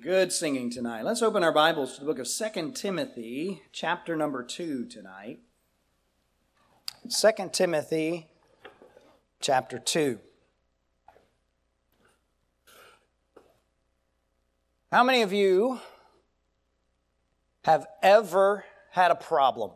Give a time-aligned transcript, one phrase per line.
[0.00, 1.04] Good singing tonight.
[1.04, 5.40] Let's open our Bibles to the book of 2 Timothy, chapter number 2 tonight.
[7.10, 8.28] 2 Timothy,
[9.40, 10.20] chapter 2.
[14.92, 15.80] How many of you
[17.64, 19.72] have ever had a problem?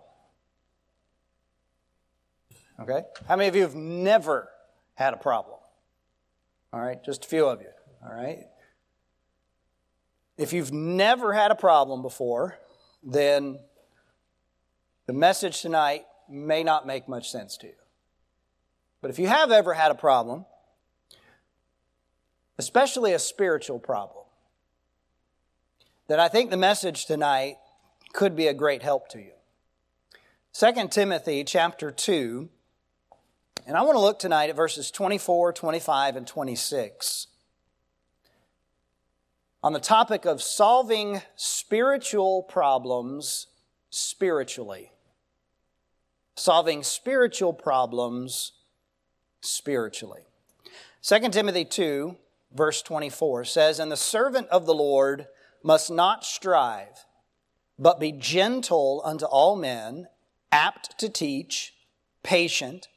[2.78, 3.02] Okay?
[3.26, 4.50] How many of you have never
[4.94, 5.58] had a problem?
[6.72, 7.70] All right, just a few of you.
[8.06, 8.46] All right?
[10.38, 12.58] If you've never had a problem before,
[13.02, 13.58] then
[15.06, 17.74] the message tonight may not make much sense to you.
[19.00, 20.46] But if you have ever had a problem,
[22.56, 24.24] especially a spiritual problem,
[26.08, 27.56] then I think the message tonight
[28.12, 29.32] could be a great help to you.
[30.54, 32.48] 2 Timothy chapter 2,
[33.66, 37.26] and I want to look tonight at verses 24, 25, and 26
[39.62, 43.46] on the topic of solving spiritual problems
[43.90, 44.90] spiritually.
[46.34, 48.52] Solving spiritual problems
[49.40, 50.22] spiritually.
[51.02, 52.16] 2 Timothy 2,
[52.52, 55.28] verse 24 says, And the servant of the Lord
[55.62, 57.04] must not strive,
[57.78, 60.08] but be gentle unto all men,
[60.50, 61.74] apt to teach,
[62.24, 62.88] patient,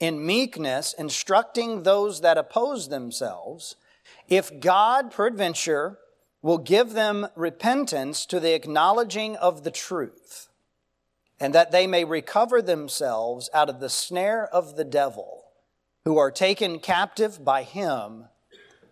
[0.00, 3.76] in meekness, instructing those that oppose themselves
[4.28, 5.98] if God, peradventure,
[6.42, 10.48] will give them repentance to the acknowledging of the truth,
[11.38, 15.44] and that they may recover themselves out of the snare of the devil,
[16.04, 18.24] who are taken captive by him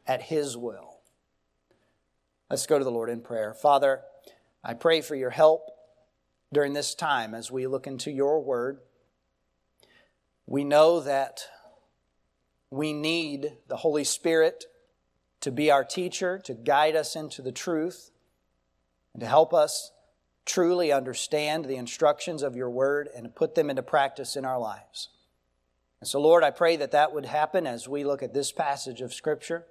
[0.06, 1.00] at his will.
[2.48, 3.52] Let's go to the Lord in prayer.
[3.52, 4.02] Father,
[4.62, 5.70] I pray for your help
[6.52, 8.78] during this time as we look into your word.
[10.46, 11.42] We know that
[12.70, 14.64] we need the Holy Spirit
[15.40, 18.10] to be our teacher, to guide us into the truth,
[19.12, 19.92] and to help us
[20.44, 25.08] truly understand the instructions of your word and put them into practice in our lives.
[26.00, 29.00] And so, Lord, I pray that that would happen as we look at this passage
[29.00, 29.66] of Scripture,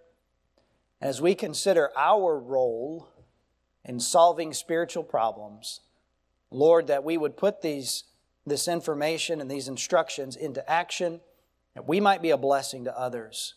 [1.01, 3.09] as we consider our role
[3.85, 5.81] in solving spiritual problems.
[6.51, 8.03] Lord, that we would put these,
[8.45, 11.21] this information and these instructions into action,
[11.73, 13.55] that we might be a blessing to others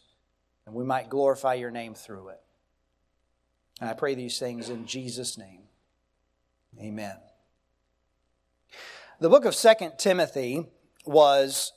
[0.67, 2.41] and we might glorify your name through it.
[3.81, 5.63] And I pray these things in Jesus' name.
[6.81, 7.17] Amen.
[9.21, 10.67] The book of Second Timothy
[11.05, 11.73] was,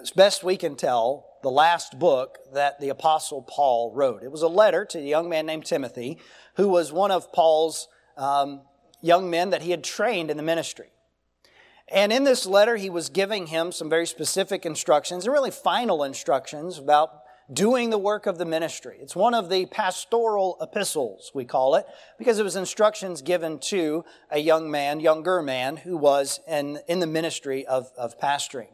[0.00, 4.22] as best we can tell, the last book that the Apostle Paul wrote.
[4.22, 6.18] It was a letter to a young man named Timothy,
[6.56, 8.62] who was one of Paul's um,
[9.00, 10.90] young men that he had trained in the ministry.
[11.88, 16.02] And in this letter, he was giving him some very specific instructions and really final
[16.02, 18.96] instructions about doing the work of the ministry.
[19.00, 21.86] It's one of the pastoral epistles, we call it,
[22.18, 27.00] because it was instructions given to a young man, younger man, who was in, in
[27.00, 28.68] the ministry of, of pastoring.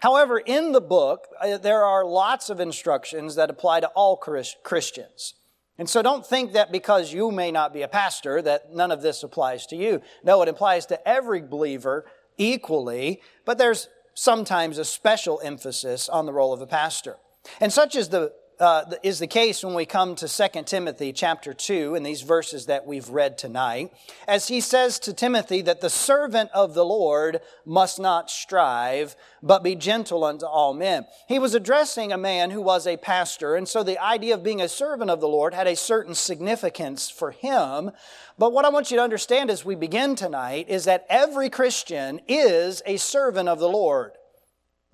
[0.00, 5.34] However, in the book, uh, there are lots of instructions that apply to all Christians.
[5.78, 9.02] And so don't think that because you may not be a pastor that none of
[9.02, 10.00] this applies to you.
[10.24, 12.06] No, it applies to every believer
[12.38, 17.16] equally, but there's sometimes a special emphasis on the role of a pastor.
[17.60, 21.52] And such is the, uh, is the case when we come to 2 Timothy chapter
[21.52, 23.92] 2 in these verses that we've read tonight,
[24.26, 29.62] as he says to Timothy that the servant of the Lord must not strive, but
[29.62, 31.06] be gentle unto all men.
[31.28, 34.62] He was addressing a man who was a pastor, and so the idea of being
[34.62, 37.90] a servant of the Lord had a certain significance for him.
[38.38, 42.20] But what I want you to understand as we begin tonight is that every Christian
[42.26, 44.12] is a servant of the Lord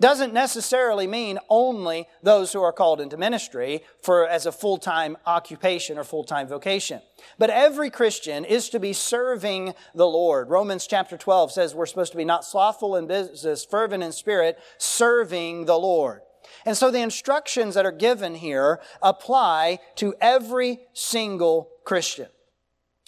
[0.03, 5.97] doesn't necessarily mean only those who are called into ministry for as a full-time occupation
[5.97, 7.01] or full-time vocation.
[7.39, 10.49] But every Christian is to be serving the Lord.
[10.49, 14.59] Romans chapter 12 says we're supposed to be not slothful in business, fervent in spirit,
[14.77, 16.19] serving the Lord.
[16.65, 22.27] And so the instructions that are given here apply to every single Christian.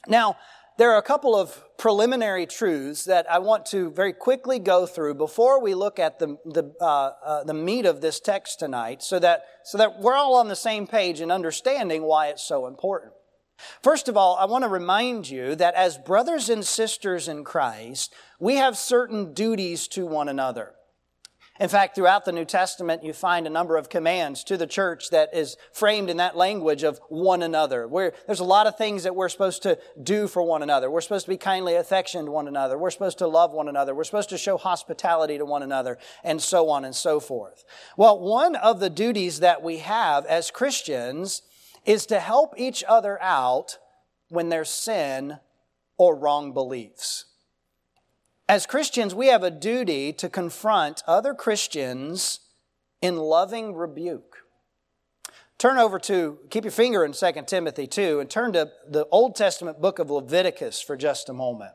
[0.07, 0.37] Now,
[0.77, 5.15] there are a couple of preliminary truths that I want to very quickly go through
[5.15, 9.19] before we look at the, the, uh, uh, the meat of this text tonight so
[9.19, 13.13] that, so that we're all on the same page in understanding why it's so important.
[13.81, 18.13] First of all, I want to remind you that as brothers and sisters in Christ,
[18.39, 20.73] we have certain duties to one another.
[21.57, 25.09] In fact, throughout the New Testament, you find a number of commands to the church
[25.11, 27.87] that is framed in that language of one another.
[27.87, 30.91] Where there's a lot of things that we're supposed to do for one another.
[30.91, 32.77] We're supposed to be kindly affectioned to one another.
[32.77, 33.95] We're supposed to love one another.
[33.95, 37.63] We're supposed to show hospitality to one another, and so on and so forth.
[37.95, 41.41] Well, one of the duties that we have as Christians
[41.85, 43.77] is to help each other out
[44.27, 45.37] when there's sin
[45.97, 47.25] or wrong beliefs.
[48.47, 52.41] As Christians, we have a duty to confront other Christians
[53.01, 54.37] in loving rebuke.
[55.57, 59.35] Turn over to, keep your finger in 2 Timothy 2, and turn to the Old
[59.35, 61.71] Testament book of Leviticus for just a moment.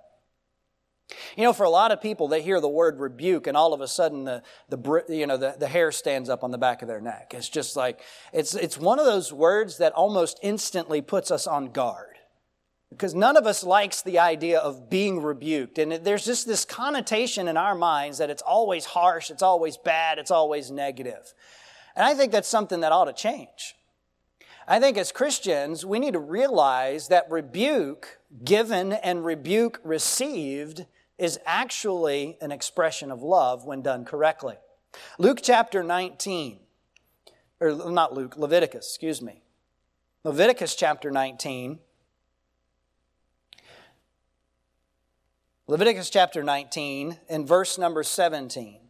[1.37, 3.81] You know, for a lot of people, they hear the word rebuke, and all of
[3.81, 6.89] a sudden, the, the you know the, the hair stands up on the back of
[6.89, 7.33] their neck.
[7.35, 7.99] It's just like
[8.33, 12.20] it's it's one of those words that almost instantly puts us on guard
[12.91, 15.79] because none of us likes the idea of being rebuked.
[15.79, 20.19] And there's just this connotation in our minds that it's always harsh, it's always bad,
[20.19, 21.33] it's always negative.
[21.95, 23.77] And I think that's something that ought to change.
[24.67, 30.87] I think as Christians, we need to realize that rebuke given and rebuke received
[31.19, 34.57] is actually an expression of love when done correctly.
[35.19, 36.59] Luke chapter 19,
[37.61, 39.43] or not Luke, Leviticus, excuse me.
[40.25, 41.79] Leviticus chapter 19
[45.71, 48.81] Leviticus chapter 19 and verse number 17.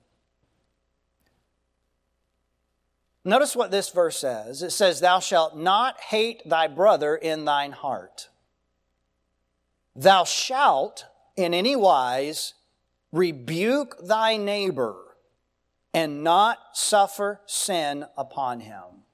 [3.22, 4.62] Notice what this verse says.
[4.62, 8.30] It says, Thou shalt not hate thy brother in thine heart.
[9.94, 11.04] Thou shalt
[11.36, 12.54] in any wise
[13.12, 14.96] rebuke thy neighbor
[15.92, 19.04] and not suffer sin upon him.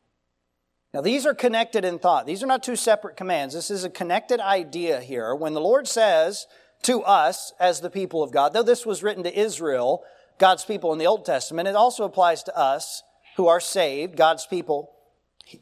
[0.95, 2.27] Now, these are connected in thought.
[2.27, 3.55] These are not two separate commands.
[3.55, 5.35] This is a connected idea here.
[5.35, 6.47] When the Lord says,
[6.83, 8.53] to us as the people of God.
[8.53, 10.03] Though this was written to Israel,
[10.39, 13.03] God's people in the Old Testament, it also applies to us
[13.37, 14.93] who are saved, God's people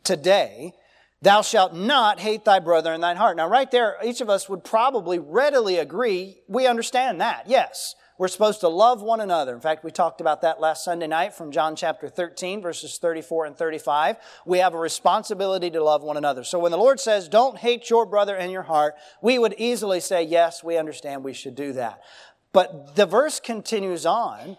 [0.03, 0.73] today.
[1.23, 3.37] Thou shalt not hate thy brother in thine heart.
[3.37, 6.39] Now, right there, each of us would probably readily agree.
[6.49, 7.45] We understand that.
[7.49, 7.95] Yes.
[8.17, 9.55] We're supposed to love one another.
[9.55, 13.47] In fact, we talked about that last Sunday night from John chapter 13, verses 34
[13.47, 14.17] and 35.
[14.47, 16.45] We have a responsibility to love one another.
[16.45, 19.99] So when the Lord says, don't hate your brother in your heart, we would easily
[19.99, 22.03] say, yes, we understand we should do that.
[22.53, 24.59] But the verse continues on,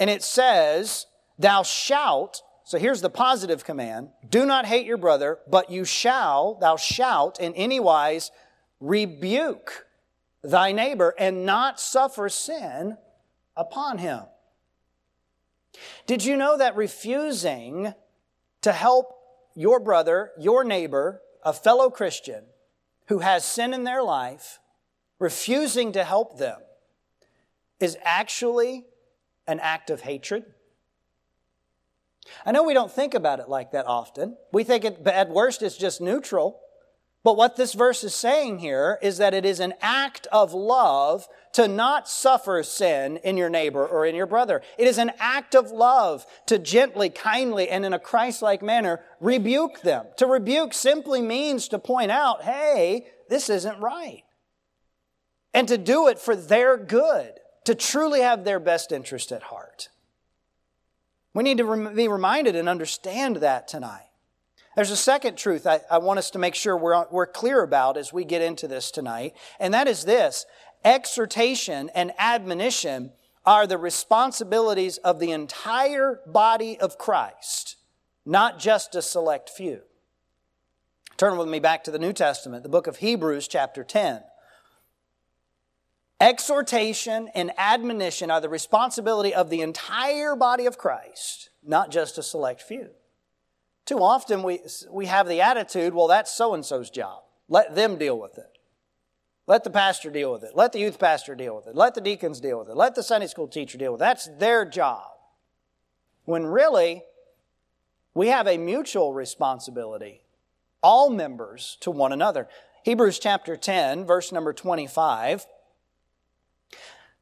[0.00, 1.04] and it says,
[1.38, 6.54] thou shalt, so here's the positive command, do not hate your brother, but you shall,
[6.54, 8.30] thou shalt in any wise
[8.80, 9.85] rebuke
[10.46, 12.96] thy neighbor and not suffer sin
[13.56, 14.22] upon him.
[16.06, 17.92] Did you know that refusing
[18.62, 19.12] to help
[19.54, 22.44] your brother, your neighbor, a fellow Christian
[23.06, 24.58] who has sin in their life,
[25.18, 26.58] refusing to help them,
[27.80, 28.84] is actually
[29.46, 30.44] an act of hatred?
[32.44, 34.36] I know we don't think about it like that often.
[34.52, 36.60] We think it, at worst it's just neutral.
[37.26, 41.26] But what this verse is saying here is that it is an act of love
[41.54, 44.62] to not suffer sin in your neighbor or in your brother.
[44.78, 49.80] It is an act of love to gently, kindly, and in a Christ-like manner rebuke
[49.80, 50.06] them.
[50.18, 54.22] To rebuke simply means to point out, hey, this isn't right.
[55.52, 57.32] And to do it for their good,
[57.64, 59.88] to truly have their best interest at heart.
[61.34, 64.05] We need to be reminded and understand that tonight.
[64.76, 67.96] There's a second truth I, I want us to make sure we're, we're clear about
[67.96, 70.44] as we get into this tonight, and that is this
[70.84, 73.12] exhortation and admonition
[73.46, 77.76] are the responsibilities of the entire body of Christ,
[78.26, 79.80] not just a select few.
[81.16, 84.22] Turn with me back to the New Testament, the book of Hebrews, chapter 10.
[86.20, 92.22] Exhortation and admonition are the responsibility of the entire body of Christ, not just a
[92.22, 92.90] select few.
[93.86, 97.22] Too often we, we have the attitude, well, that's so and so's job.
[97.48, 98.58] Let them deal with it.
[99.46, 100.56] Let the pastor deal with it.
[100.56, 101.76] Let the youth pastor deal with it.
[101.76, 102.76] Let the deacons deal with it.
[102.76, 104.04] Let the Sunday school teacher deal with it.
[104.04, 105.06] That's their job.
[106.24, 107.04] When really,
[108.12, 110.22] we have a mutual responsibility,
[110.82, 112.48] all members to one another.
[112.82, 115.46] Hebrews chapter 10, verse number 25.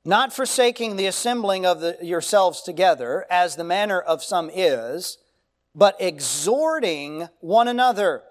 [0.07, 5.19] Not forsaking the assembling of the, yourselves together, as the manner of some is,
[5.75, 8.23] but exhorting one another,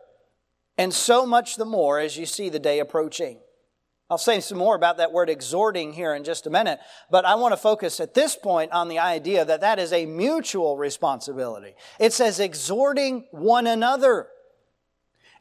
[0.77, 3.39] and so much the more as you see the day approaching.
[4.09, 7.35] I'll say some more about that word exhorting here in just a minute, but I
[7.35, 11.73] want to focus at this point on the idea that that is a mutual responsibility.
[11.99, 14.27] It says exhorting one another.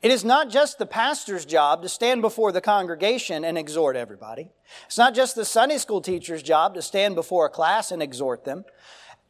[0.00, 4.50] It is not just the pastor's job to stand before the congregation and exhort everybody.
[4.86, 8.44] It's not just the Sunday school teacher's job to stand before a class and exhort
[8.44, 8.64] them.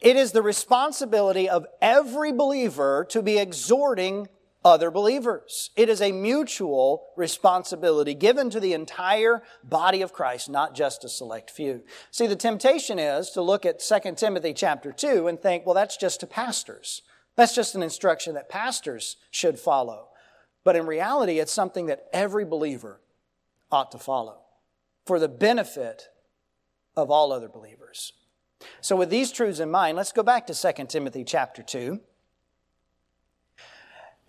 [0.03, 4.27] It is the responsibility of every believer to be exhorting
[4.65, 5.71] other believers.
[5.77, 11.09] It is a mutual responsibility given to the entire body of Christ, not just a
[11.09, 11.83] select few.
[12.11, 15.97] See, the temptation is to look at 2 Timothy chapter 2 and think, well, that's
[15.97, 17.03] just to pastors.
[17.37, 20.09] That's just an instruction that pastors should follow.
[20.65, 23.01] But in reality, it's something that every believer
[23.71, 24.41] ought to follow
[25.07, 26.09] for the benefit
[26.97, 28.13] of all other believers.
[28.81, 32.01] So with these truths in mind, let's go back to 2 Timothy chapter 2.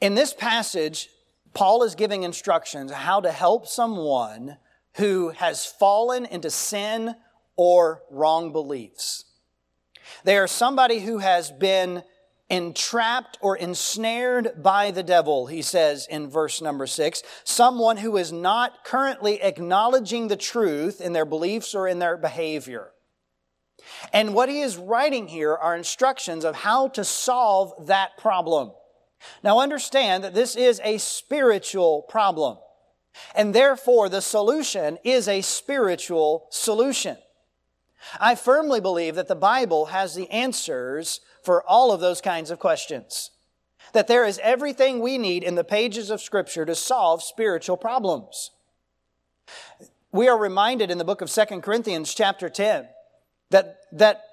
[0.01, 1.09] In this passage,
[1.53, 4.57] Paul is giving instructions how to help someone
[4.95, 7.15] who has fallen into sin
[7.55, 9.25] or wrong beliefs.
[10.23, 12.03] They are somebody who has been
[12.49, 17.23] entrapped or ensnared by the devil, he says in verse number six.
[17.43, 22.92] Someone who is not currently acknowledging the truth in their beliefs or in their behavior.
[24.11, 28.71] And what he is writing here are instructions of how to solve that problem.
[29.43, 32.57] Now understand that this is a spiritual problem.
[33.35, 37.17] And therefore the solution is a spiritual solution.
[38.19, 42.59] I firmly believe that the Bible has the answers for all of those kinds of
[42.59, 43.31] questions.
[43.93, 48.51] That there is everything we need in the pages of Scripture to solve spiritual problems.
[50.11, 52.87] We are reminded in the book of 2 Corinthians, chapter 10,
[53.53, 54.23] that, that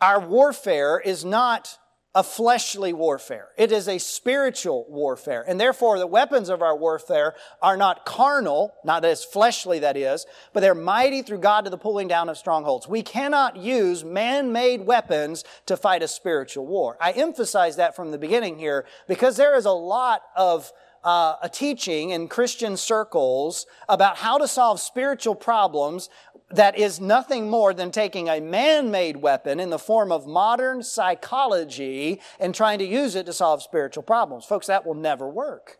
[0.00, 1.78] our warfare is not
[2.14, 3.48] a fleshly warfare.
[3.56, 5.44] It is a spiritual warfare.
[5.46, 10.26] And therefore, the weapons of our warfare are not carnal, not as fleshly that is,
[10.52, 12.88] but they're mighty through God to the pulling down of strongholds.
[12.88, 16.98] We cannot use man-made weapons to fight a spiritual war.
[17.00, 20.70] I emphasize that from the beginning here because there is a lot of
[21.04, 26.08] uh, a teaching in Christian circles about how to solve spiritual problems
[26.54, 32.20] that is nothing more than taking a man-made weapon in the form of modern psychology
[32.38, 34.44] and trying to use it to solve spiritual problems.
[34.44, 35.78] Folks, that will never work.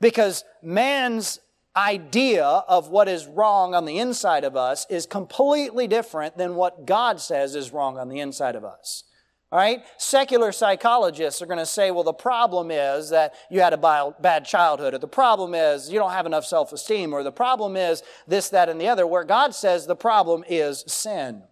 [0.00, 1.40] Because man's
[1.76, 6.86] idea of what is wrong on the inside of us is completely different than what
[6.86, 9.04] God says is wrong on the inside of us.
[9.50, 9.82] All right?
[9.96, 14.44] Secular psychologists are going to say, well, the problem is that you had a bad
[14.44, 18.02] childhood, or the problem is you don't have enough self esteem, or the problem is
[18.26, 21.42] this, that, and the other, where God says the problem is sin.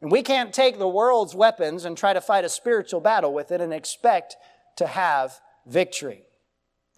[0.00, 3.50] And we can't take the world's weapons and try to fight a spiritual battle with
[3.52, 4.36] it and expect
[4.76, 6.24] to have victory.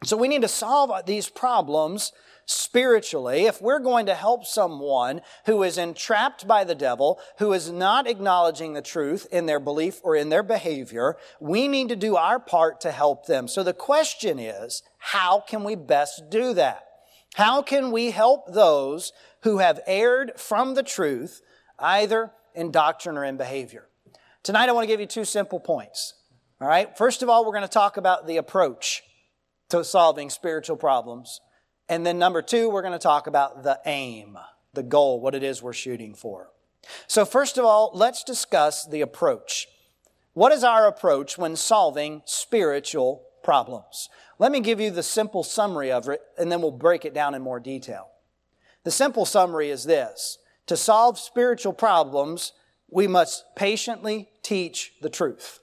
[0.04, 2.12] So we need to solve these problems
[2.48, 7.70] spiritually, if we're going to help someone who is entrapped by the devil, who is
[7.70, 12.16] not acknowledging the truth in their belief or in their behavior, we need to do
[12.16, 13.48] our part to help them.
[13.48, 16.84] So the question is, how can we best do that?
[17.34, 19.12] How can we help those
[19.42, 21.42] who have erred from the truth,
[21.78, 23.88] either in doctrine or in behavior?
[24.42, 26.14] Tonight I want to give you two simple points.
[26.62, 26.96] All right.
[26.96, 29.02] First of all, we're going to talk about the approach
[29.68, 31.42] to solving spiritual problems.
[31.88, 34.37] And then number two, we're going to talk about the aim,
[34.75, 36.50] the goal, what it is we're shooting for.
[37.07, 39.68] So first of all, let's discuss the approach.
[40.35, 44.09] What is our approach when solving spiritual problems?
[44.38, 47.35] Let me give you the simple summary of it, and then we'll break it down
[47.35, 48.09] in more detail.
[48.85, 50.38] The simple summary is this.
[50.66, 52.52] To solve spiritual problems,
[52.90, 55.61] we must patiently teach the truth.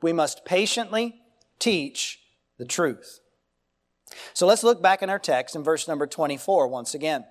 [0.00, 1.16] We must patiently
[1.58, 2.20] teach
[2.58, 3.20] the truth.
[4.34, 7.24] So let's look back in our text in verse number 24 once again.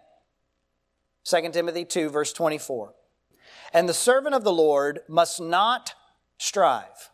[1.25, 2.93] 2 Timothy 2, verse 24.
[3.73, 5.93] And the servant of the Lord must not
[6.37, 7.11] strive,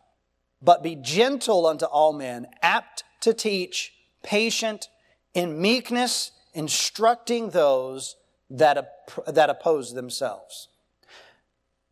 [0.61, 3.93] but be gentle unto all men, apt to teach,
[4.23, 4.87] patient,
[5.33, 8.15] in meekness, instructing those
[8.49, 10.69] that, that oppose themselves.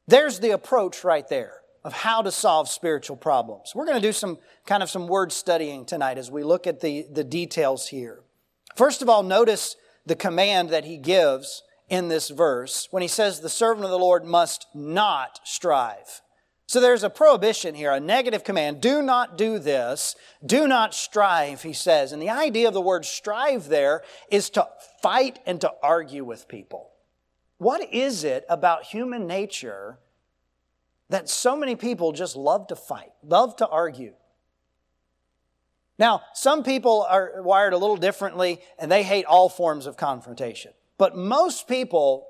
[0.08, 3.74] There's the approach right there of how to solve spiritual problems.
[3.76, 6.82] We're going to do some kind of some word studying tonight as we look at
[6.82, 8.22] the, the details here.
[8.76, 13.40] First of all, notice the command that he gives in this verse when he says
[13.40, 16.22] the servant of the Lord must not strive.
[16.66, 18.82] So there's a prohibition here, a negative command.
[18.82, 20.16] Do not do this.
[20.44, 22.12] Do not strive, he says.
[22.12, 24.02] And the idea of the word strive there
[24.32, 24.68] is to
[25.04, 26.90] fight and to argue with people.
[27.60, 30.00] What is it about human nature
[31.10, 34.14] that so many people just love to fight, love to argue.
[35.98, 40.74] Now, some people are wired a little differently and they hate all forms of confrontation.
[40.98, 42.28] But most people,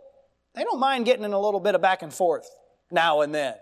[0.54, 2.48] they don't mind getting in a little bit of back and forth
[2.92, 3.56] now and then.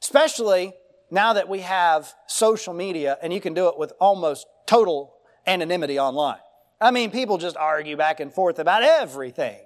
[0.00, 0.74] Especially
[1.10, 5.14] now that we have social media and you can do it with almost total
[5.46, 6.38] anonymity online.
[6.80, 9.58] I mean, people just argue back and forth about everything.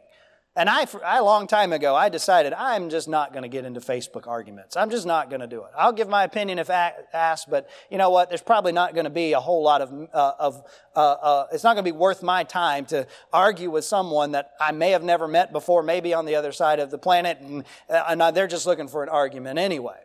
[0.56, 3.78] And I, a long time ago, I decided I'm just not going to get into
[3.78, 4.76] Facebook arguments.
[4.76, 5.70] I'm just not going to do it.
[5.78, 8.30] I'll give my opinion if asked, but you know what?
[8.30, 10.62] There's probably not going to be a whole lot of, uh, of
[10.96, 14.50] uh, uh, it's not going to be worth my time to argue with someone that
[14.60, 17.64] I may have never met before, maybe on the other side of the planet, and,
[17.88, 20.00] uh, and they're just looking for an argument anyway.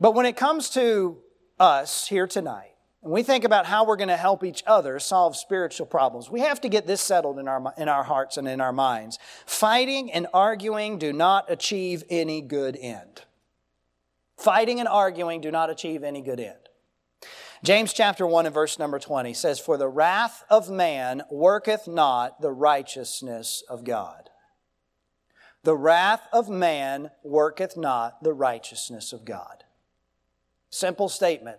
[0.00, 1.18] But when it comes to
[1.60, 5.34] us here tonight, and we think about how we're going to help each other solve
[5.36, 8.60] spiritual problems, we have to get this settled in our, in our hearts and in
[8.60, 9.18] our minds.
[9.46, 13.22] Fighting and arguing do not achieve any good end.
[14.36, 16.56] Fighting and arguing do not achieve any good end.
[17.62, 22.40] James chapter 1 and verse number 20 says, For the wrath of man worketh not
[22.40, 24.30] the righteousness of God.
[25.62, 29.64] The wrath of man worketh not the righteousness of God.
[30.70, 31.58] Simple statement.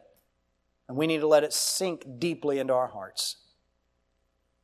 [0.92, 3.38] And we need to let it sink deeply into our hearts.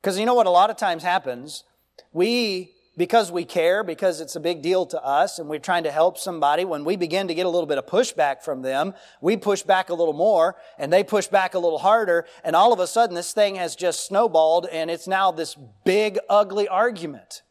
[0.01, 1.63] Because you know what a lot of times happens?
[2.11, 5.91] We because we care, because it's a big deal to us and we're trying to
[5.91, 9.37] help somebody, when we begin to get a little bit of pushback from them, we
[9.37, 12.25] push back a little more and they push back a little harder.
[12.43, 15.55] And all of a sudden, this thing has just snowballed and it's now this
[15.85, 17.41] big, ugly argument.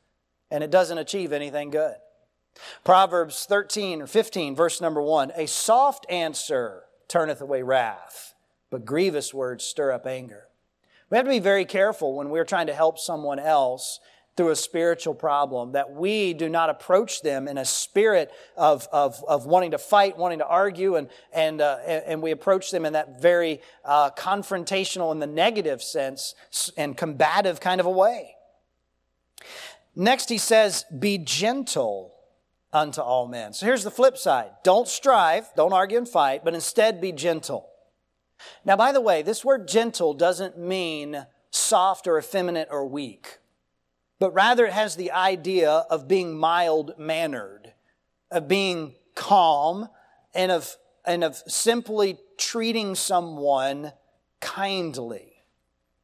[0.50, 1.94] And it doesn't achieve anything good.
[2.84, 8.34] Proverbs 13 or 15, verse number one A soft answer turneth away wrath,
[8.70, 10.48] but grievous words stir up anger.
[11.10, 14.00] We have to be very careful when we're trying to help someone else
[14.36, 19.24] through a spiritual problem, that we do not approach them in a spirit of, of,
[19.26, 22.92] of wanting to fight, wanting to argue, and, and, uh, and we approach them in
[22.92, 26.34] that very uh, confrontational in the negative sense
[26.76, 28.34] and combative kind of a way.
[29.94, 32.12] Next, he says, Be gentle
[32.74, 33.54] unto all men.
[33.54, 37.70] So here's the flip side don't strive, don't argue and fight, but instead be gentle.
[38.64, 43.38] Now, by the way, this word gentle doesn't mean soft or effeminate or weak
[44.18, 47.74] but rather it has the idea of being mild mannered,
[48.30, 49.88] of being calm,
[50.34, 53.92] and of, and of simply treating someone
[54.40, 55.44] kindly.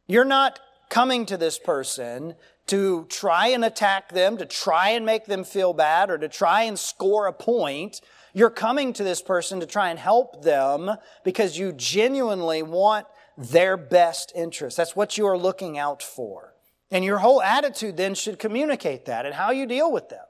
[0.07, 2.35] You're not coming to this person
[2.67, 6.63] to try and attack them, to try and make them feel bad, or to try
[6.63, 8.01] and score a point.
[8.33, 10.91] You're coming to this person to try and help them
[11.23, 14.77] because you genuinely want their best interest.
[14.77, 16.55] That's what you are looking out for.
[16.91, 20.25] And your whole attitude then should communicate that and how you deal with them.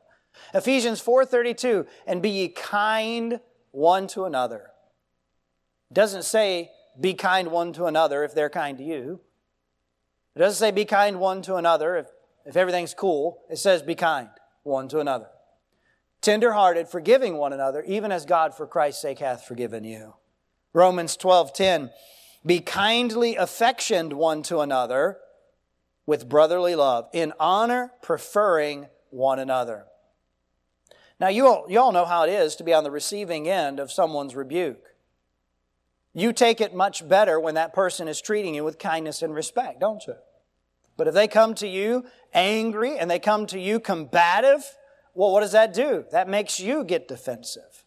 [0.55, 4.71] Ephesians 4:32, and be ye kind one to another.
[5.93, 9.21] Doesn't say be kind one to another if they're kind to you.
[10.35, 12.07] It doesn't say be kind one to another if,
[12.47, 13.43] if everything's cool.
[13.51, 14.29] It says be kind
[14.63, 15.29] one to another.
[16.23, 20.15] Tenderhearted, forgiving one another, even as God for Christ's sake hath forgiven you.
[20.73, 21.91] Romans 12:10,
[22.47, 25.19] be kindly affectioned one to another
[26.07, 29.87] with brotherly love, in honor, preferring one another.
[31.21, 33.79] Now, you all, you all know how it is to be on the receiving end
[33.79, 34.95] of someone's rebuke.
[36.15, 39.81] You take it much better when that person is treating you with kindness and respect,
[39.81, 40.17] don't you?
[40.97, 42.05] But if they come to you
[42.35, 44.77] angry and they come to you combative,
[45.15, 46.05] well, what does that do?
[46.13, 47.85] That makes you get defensive.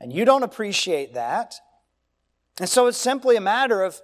[0.00, 1.54] And you don't appreciate that.
[2.60, 4.00] And so it's simply a matter of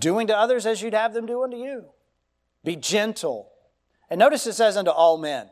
[0.00, 1.86] doing to others as you'd have them do unto you.
[2.64, 3.50] Be gentle.
[4.08, 5.48] And notice it says unto all men.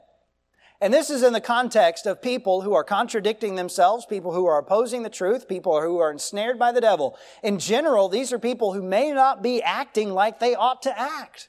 [0.80, 4.58] And this is in the context of people who are contradicting themselves, people who are
[4.58, 7.18] opposing the truth, people who are ensnared by the devil.
[7.42, 11.48] In general, these are people who may not be acting like they ought to act.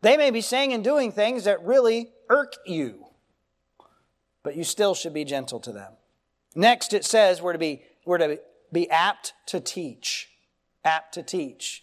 [0.00, 3.06] They may be saying and doing things that really irk you,
[4.46, 5.94] but you still should be gentle to them.
[6.54, 8.38] Next, it says we're to be, we're to
[8.72, 10.28] be apt to teach.
[10.84, 11.82] Apt to teach.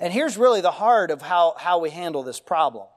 [0.00, 2.88] And here's really the heart of how, how we handle this problem.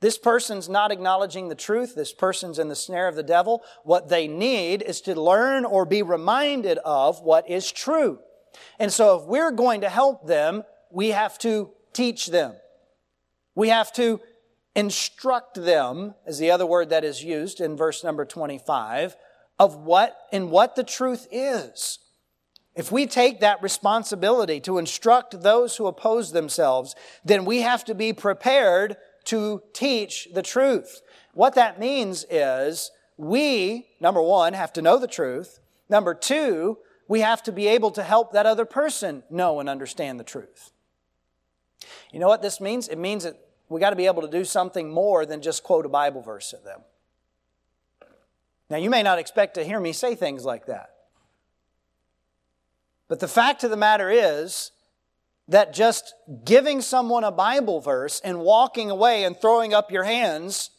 [0.00, 1.94] This person's not acknowledging the truth.
[1.94, 3.62] This person's in the snare of the devil.
[3.84, 8.18] What they need is to learn or be reminded of what is true.
[8.78, 12.52] And so if we're going to help them, we have to teach them.
[13.54, 14.20] We have to
[14.74, 19.16] instruct them, is the other word that is used in verse number 25,
[19.58, 21.98] of what, in what the truth is.
[22.74, 27.94] If we take that responsibility to instruct those who oppose themselves, then we have to
[27.94, 31.00] be prepared to teach the truth.
[31.34, 35.60] What that means is we, number one, have to know the truth.
[35.88, 40.18] Number two, we have to be able to help that other person know and understand
[40.18, 40.72] the truth.
[42.12, 42.88] You know what this means?
[42.88, 43.36] It means that
[43.74, 46.54] we got to be able to do something more than just quote a Bible verse
[46.54, 46.82] at them.
[48.70, 50.90] Now, you may not expect to hear me say things like that.
[53.08, 54.70] But the fact of the matter is
[55.48, 60.70] that just giving someone a Bible verse and walking away and throwing up your hands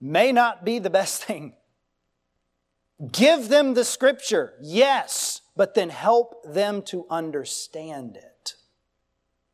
[0.00, 1.52] may not be the best thing.
[3.12, 8.54] Give them the scripture, yes, but then help them to understand it.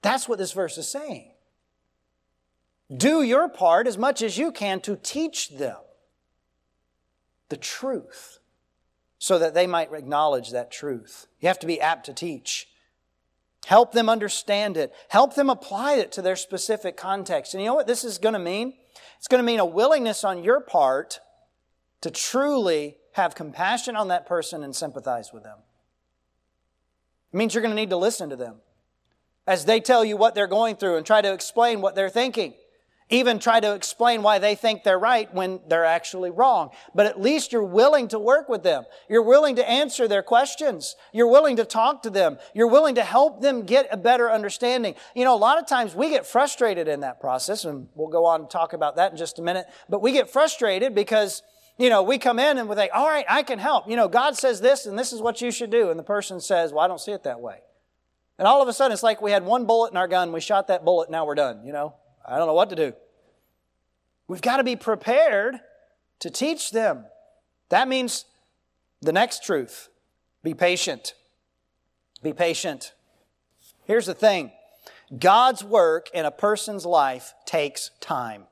[0.01, 1.34] That's what this verse is saying.
[2.95, 5.77] Do your part as much as you can to teach them
[7.49, 8.39] the truth
[9.19, 11.27] so that they might acknowledge that truth.
[11.41, 12.69] You have to be apt to teach.
[13.67, 14.93] Help them understand it.
[15.09, 17.55] Help them apply it to their specific context.
[17.55, 18.75] And you know what this is going to mean?
[19.17, 21.21] It's going to mean a willingness on your part
[22.03, 25.59] to truly have compassion on that person and sympathize with them.
[27.33, 28.57] It means you're going to need to listen to them
[29.47, 32.55] as they tell you what they're going through and try to explain what they're thinking.
[33.11, 36.71] Even try to explain why they think they're right when they're actually wrong.
[36.95, 38.85] But at least you're willing to work with them.
[39.11, 40.97] You're willing to answer their questions.
[41.13, 42.39] You're willing to talk to them.
[42.55, 44.95] You're willing to help them get a better understanding.
[45.15, 48.25] You know, a lot of times we get frustrated in that process, and we'll go
[48.25, 49.67] on and talk about that in just a minute.
[49.89, 51.43] But we get frustrated because
[51.77, 53.89] you know, we come in and we think, all right, I can help.
[53.91, 55.91] You know, God says this and this is what you should do.
[55.91, 57.59] And the person says, well, I don't see it that way.
[58.39, 60.33] And all of a sudden, it's like we had one bullet in our gun.
[60.33, 61.11] We shot that bullet.
[61.11, 61.65] Now we're done.
[61.65, 62.95] You know, I don't know what to do.
[64.29, 65.61] We've got to be prepared
[66.21, 67.05] to teach them.
[67.69, 68.25] That means
[69.03, 69.89] the next truth
[70.43, 71.15] be patient.
[72.23, 72.95] Be patient.
[73.85, 74.53] Here's the thing
[75.19, 78.45] God's work in a person's life takes time.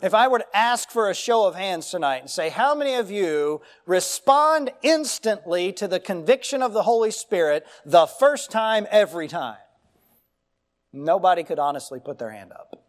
[0.00, 2.94] If I were to ask for a show of hands tonight and say, how many
[2.94, 9.26] of you respond instantly to the conviction of the Holy Spirit the first time, every
[9.26, 9.56] time?
[10.92, 12.82] Nobody could honestly put their hand up.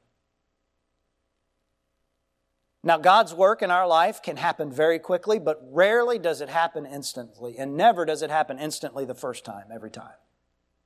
[2.82, 6.86] Now, God's work in our life can happen very quickly, but rarely does it happen
[6.86, 10.14] instantly, and never does it happen instantly the first time, every time.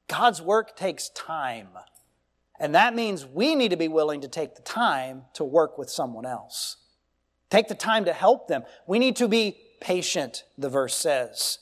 [0.07, 1.69] God's work takes time.
[2.59, 5.89] And that means we need to be willing to take the time to work with
[5.89, 6.77] someone else.
[7.49, 8.63] Take the time to help them.
[8.87, 11.59] We need to be patient, the verse says.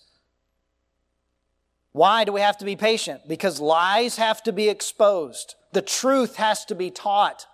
[1.94, 3.28] Why do we have to be patient?
[3.28, 5.56] Because lies have to be exposed.
[5.74, 7.46] The truth has to be taught.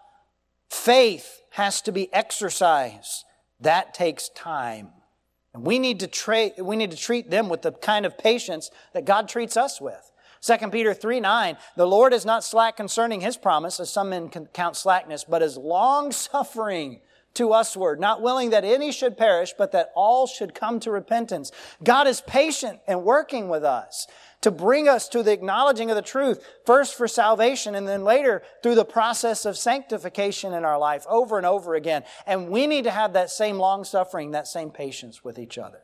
[0.69, 3.23] Faith has to be exercised.
[3.60, 4.89] That takes time.
[5.54, 8.69] And we need to, tra- we need to treat them with the kind of patience
[8.93, 10.12] that God treats us with.
[10.41, 14.30] 2 Peter 3 9, the Lord is not slack concerning his promise, as some men
[14.30, 17.00] count slackness, but is long suffering
[17.34, 21.52] to usward, not willing that any should perish, but that all should come to repentance.
[21.84, 24.08] God is patient and working with us
[24.41, 28.43] to bring us to the acknowledging of the truth, first for salvation and then later
[28.62, 32.04] through the process of sanctification in our life over and over again.
[32.26, 35.82] And we need to have that same long suffering, that same patience with each other.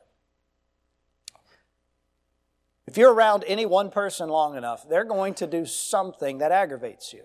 [2.86, 7.12] If you're around any one person long enough, they're going to do something that aggravates
[7.12, 7.24] you.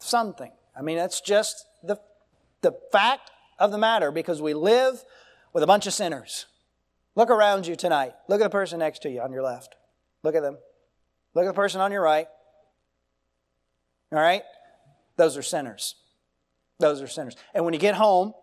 [0.00, 0.50] Something.
[0.76, 1.98] I mean, that's just the,
[2.62, 5.04] the fact of the matter because we live
[5.52, 6.46] with a bunch of sinners.
[7.14, 8.14] Look around you tonight.
[8.28, 9.76] Look at the person next to you on your left.
[10.22, 10.58] Look at them.
[11.34, 12.26] Look at the person on your right.
[14.12, 14.42] All right?
[15.16, 15.94] Those are sinners.
[16.78, 17.36] Those are sinners.
[17.54, 18.34] And when you get home,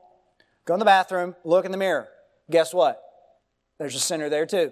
[0.66, 2.08] go in the bathroom, look in the mirror.
[2.50, 3.02] Guess what?
[3.78, 4.72] There's a sinner there too.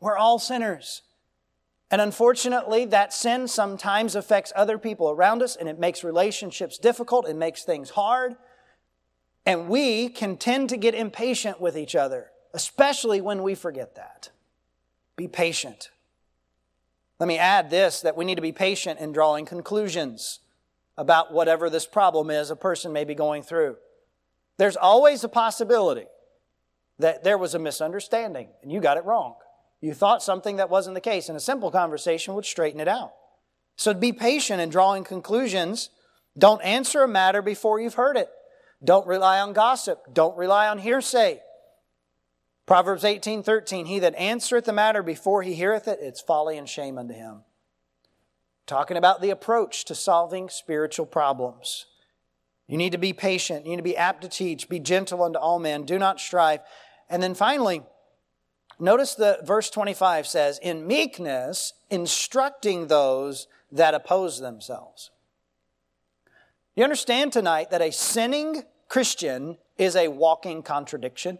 [0.00, 1.02] We're all sinners.
[1.90, 7.28] And unfortunately, that sin sometimes affects other people around us and it makes relationships difficult,
[7.28, 8.34] it makes things hard.
[9.46, 14.30] And we can tend to get impatient with each other, especially when we forget that.
[15.16, 15.90] Be patient.
[17.24, 20.40] Let me add this that we need to be patient in drawing conclusions
[20.98, 23.76] about whatever this problem is a person may be going through.
[24.58, 26.04] There's always a possibility
[26.98, 29.36] that there was a misunderstanding and you got it wrong.
[29.80, 33.14] You thought something that wasn't the case, and a simple conversation would straighten it out.
[33.76, 35.88] So be patient in drawing conclusions.
[36.36, 38.28] Don't answer a matter before you've heard it.
[38.84, 40.12] Don't rely on gossip.
[40.12, 41.40] Don't rely on hearsay.
[42.66, 46.68] Proverbs 18, 13, he that answereth the matter before he heareth it, it's folly and
[46.68, 47.42] shame unto him.
[48.66, 51.86] Talking about the approach to solving spiritual problems.
[52.66, 53.66] You need to be patient.
[53.66, 54.70] You need to be apt to teach.
[54.70, 55.84] Be gentle unto all men.
[55.84, 56.60] Do not strive.
[57.10, 57.82] And then finally,
[58.78, 65.10] Notice that verse 25 says, in meekness, instructing those that oppose themselves.
[66.74, 71.38] You understand tonight that a sinning Christian is a walking contradiction?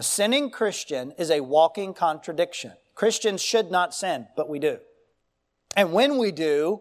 [0.00, 2.72] A sinning Christian is a walking contradiction.
[2.94, 4.78] Christians should not sin, but we do.
[5.76, 6.80] And when we do,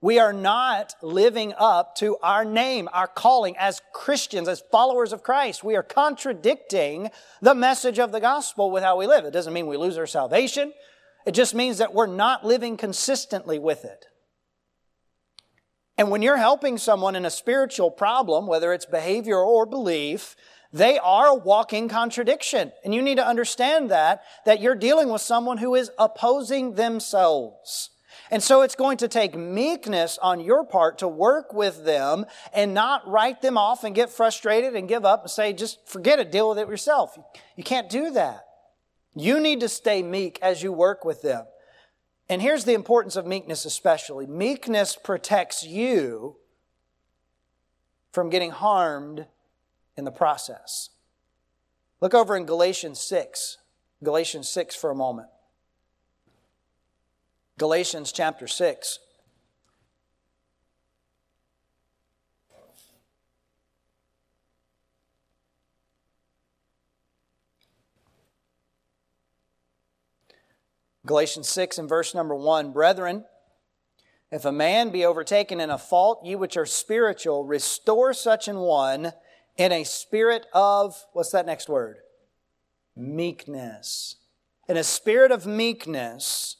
[0.00, 5.24] we are not living up to our name, our calling as Christians, as followers of
[5.24, 5.64] Christ.
[5.64, 9.24] We are contradicting the message of the gospel with how we live.
[9.24, 10.72] It doesn't mean we lose our salvation.
[11.26, 14.06] It just means that we're not living consistently with it.
[15.98, 20.36] And when you're helping someone in a spiritual problem, whether it's behavior or belief,
[20.72, 22.72] they are a walking contradiction.
[22.84, 27.90] And you need to understand that, that you're dealing with someone who is opposing themselves.
[28.30, 32.72] And so it's going to take meekness on your part to work with them and
[32.72, 36.32] not write them off and get frustrated and give up and say, just forget it,
[36.32, 37.18] deal with it yourself.
[37.56, 38.44] You can't do that.
[39.14, 41.44] You need to stay meek as you work with them.
[42.30, 46.36] And here's the importance of meekness, especially meekness protects you
[48.12, 49.26] from getting harmed
[49.96, 50.90] in the process.
[52.00, 53.58] Look over in Galatians 6.
[54.02, 55.28] Galatians 6 for a moment.
[57.58, 58.98] Galatians chapter 6.
[71.04, 73.24] Galatians 6 and verse number 1 Brethren,
[74.30, 78.58] if a man be overtaken in a fault, you which are spiritual, restore such an
[78.58, 79.12] one
[79.56, 81.98] in a spirit of, what's that next word?
[82.96, 84.16] Meekness.
[84.68, 86.56] In a spirit of meekness,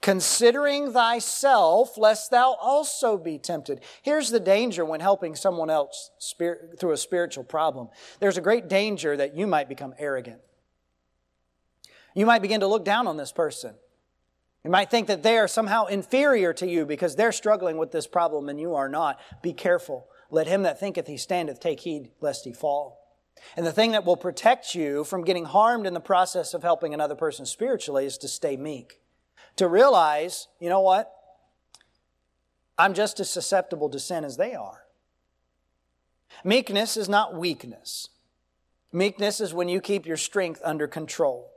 [0.00, 3.80] considering thyself, lest thou also be tempted.
[4.02, 6.10] Here's the danger when helping someone else
[6.78, 7.88] through a spiritual problem.
[8.20, 10.40] There's a great danger that you might become arrogant.
[12.14, 13.74] You might begin to look down on this person.
[14.62, 18.06] You might think that they are somehow inferior to you because they're struggling with this
[18.06, 19.20] problem and you are not.
[19.42, 20.06] Be careful.
[20.34, 22.98] Let him that thinketh he standeth take heed lest he fall.
[23.56, 26.92] And the thing that will protect you from getting harmed in the process of helping
[26.92, 29.00] another person spiritually is to stay meek.
[29.54, 31.12] To realize, you know what?
[32.76, 34.86] I'm just as susceptible to sin as they are.
[36.42, 38.08] Meekness is not weakness.
[38.90, 41.52] Meekness is when you keep your strength under control.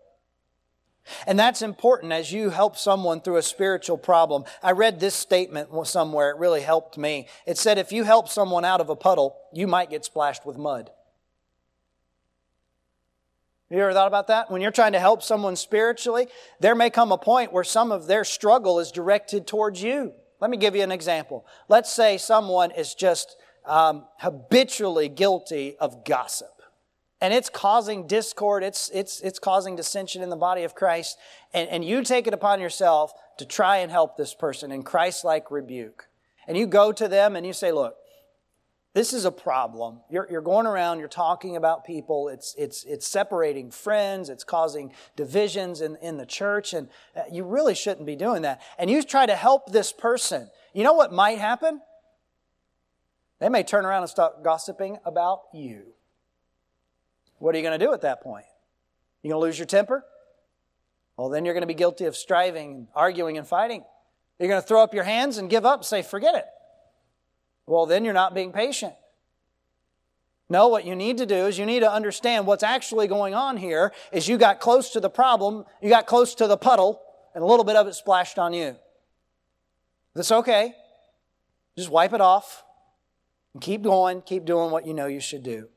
[1.25, 4.43] And that's important as you help someone through a spiritual problem.
[4.61, 6.31] I read this statement somewhere.
[6.31, 7.27] It really helped me.
[7.45, 10.57] It said, if you help someone out of a puddle, you might get splashed with
[10.57, 10.89] mud.
[13.69, 14.49] Have you ever thought about that?
[14.49, 16.27] When you're trying to help someone spiritually,
[16.61, 20.13] there may come a point where some of their struggle is directed towards you.
[20.39, 21.45] Let me give you an example.
[21.67, 26.56] Let's say someone is just um, habitually guilty of gossip
[27.19, 31.17] and it's causing discord, it's, it's, it's causing dissension in the body of Christ,
[31.53, 35.23] and, and you take it upon yourself to try and help this person in Christ
[35.23, 36.07] like rebuke.
[36.47, 37.95] And you go to them and you say, Look,
[38.93, 39.99] this is a problem.
[40.09, 44.91] You're, you're going around, you're talking about people, it's, it's, it's separating friends, it's causing
[45.15, 48.61] divisions in, in the church, and uh, you really shouldn't be doing that.
[48.79, 50.49] And you try to help this person.
[50.73, 51.81] You know what might happen?
[53.39, 55.93] They may turn around and start gossiping about you.
[57.39, 58.45] What are you going to do at that point?
[59.21, 60.03] You going to lose your temper?
[61.17, 63.83] Well, then you're going to be guilty of striving, arguing, and fighting.
[64.39, 66.45] You're going to throw up your hands and give up, say, forget it.
[67.65, 68.93] Well, then you're not being patient.
[70.49, 73.57] No, what you need to do is you need to understand what's actually going on
[73.57, 77.01] here is you got close to the problem, you got close to the puddle,
[77.35, 78.77] and a little bit of it splashed on you.
[80.15, 80.73] That's okay.
[81.77, 82.63] Just wipe it off
[83.53, 85.67] and keep going, keep doing what you know you should do.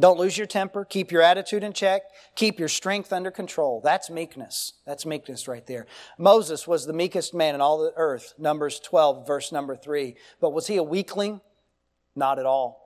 [0.00, 0.84] Don't lose your temper.
[0.84, 2.02] Keep your attitude in check.
[2.34, 3.80] Keep your strength under control.
[3.84, 4.72] That's meekness.
[4.86, 5.86] That's meekness right there.
[6.18, 8.34] Moses was the meekest man in all the earth.
[8.38, 10.16] Numbers 12, verse number 3.
[10.40, 11.40] But was he a weakling?
[12.16, 12.80] Not at all.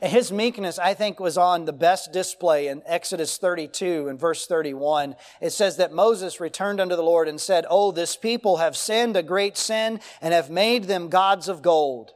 [0.00, 4.46] And his meekness, I think, was on the best display in Exodus 32 and verse
[4.46, 5.16] 31.
[5.40, 9.16] It says that Moses returned unto the Lord and said, Oh, this people have sinned
[9.16, 12.10] a great sin and have made them gods of gold.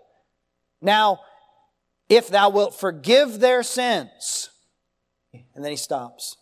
[0.83, 1.21] Now,
[2.09, 4.51] if thou wilt forgive their sins.
[5.55, 6.37] And then he stops.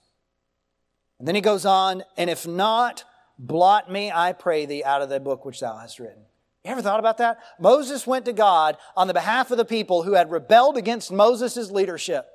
[1.19, 3.05] And then he goes on, and if not,
[3.39, 6.23] blot me, I pray thee, out of the book which thou hast written.
[6.65, 7.39] You ever thought about that?
[7.61, 11.71] Moses went to God on the behalf of the people who had rebelled against Moses'
[11.71, 12.27] leadership,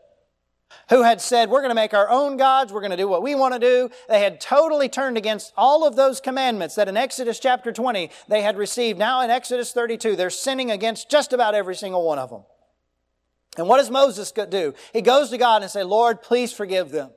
[0.90, 3.24] who had said, We're going to make our own gods, we're going to do what
[3.24, 3.90] we want to do.
[4.08, 8.44] They had totally turned against all of those commandments that in Exodus chapter 20 they
[8.44, 9.00] had received.
[9.00, 12.44] Now in Exodus 32, they're sinning against just about every single one of them.
[13.60, 14.74] And what does Moses do?
[14.94, 17.10] He goes to God and say, Lord, please forgive them.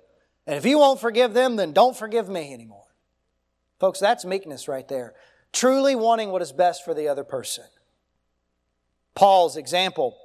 [0.44, 2.86] And if you won't forgive them, then don't forgive me anymore.
[3.78, 5.14] Folks, that's meekness right there.
[5.52, 7.62] Truly wanting what is best for the other person.
[9.14, 10.18] Paul's example.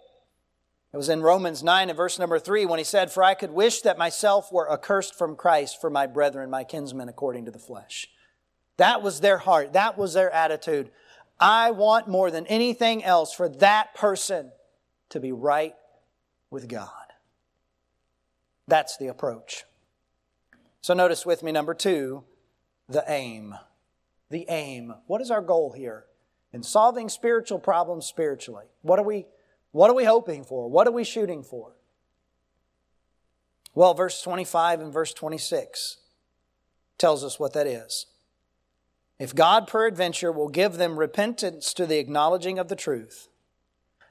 [0.91, 3.51] It was in Romans 9 and verse number 3 when he said, For I could
[3.51, 7.59] wish that myself were accursed from Christ for my brethren, my kinsmen, according to the
[7.59, 8.09] flesh.
[8.77, 9.73] That was their heart.
[9.73, 10.89] That was their attitude.
[11.39, 14.51] I want more than anything else for that person
[15.09, 15.75] to be right
[16.49, 16.89] with God.
[18.67, 19.63] That's the approach.
[20.81, 22.23] So notice with me number two,
[22.87, 23.55] the aim.
[24.29, 24.93] The aim.
[25.07, 26.05] What is our goal here?
[26.53, 28.65] In solving spiritual problems spiritually.
[28.81, 29.25] What are we
[29.71, 30.69] what are we hoping for?
[30.69, 31.73] What are we shooting for?
[33.75, 35.97] Well, verse 25 and verse 26
[36.97, 38.07] tells us what that is.
[39.19, 43.27] If God peradventure will give them repentance to the acknowledging of the truth,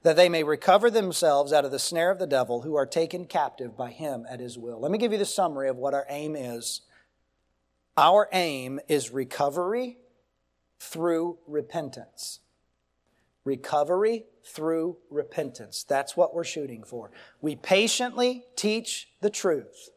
[0.07, 3.25] that they may recover themselves out of the snare of the devil who are taken
[3.25, 4.79] captive by him at his will.
[4.79, 6.83] Let me give you the summary of what our aim is.
[7.97, 9.99] Our aim is recovery
[10.79, 12.38] through repentance.
[13.45, 15.83] Recovery through repentance.
[15.83, 17.11] That's what we're shooting for.
[17.40, 19.88] We patiently teach the truth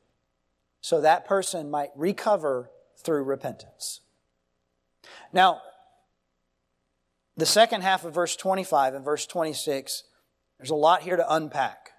[0.82, 4.00] so that person might recover through repentance.
[5.32, 5.62] Now,
[7.40, 10.04] the second half of verse 25 and verse 26,
[10.58, 11.92] there's a lot here to unpack.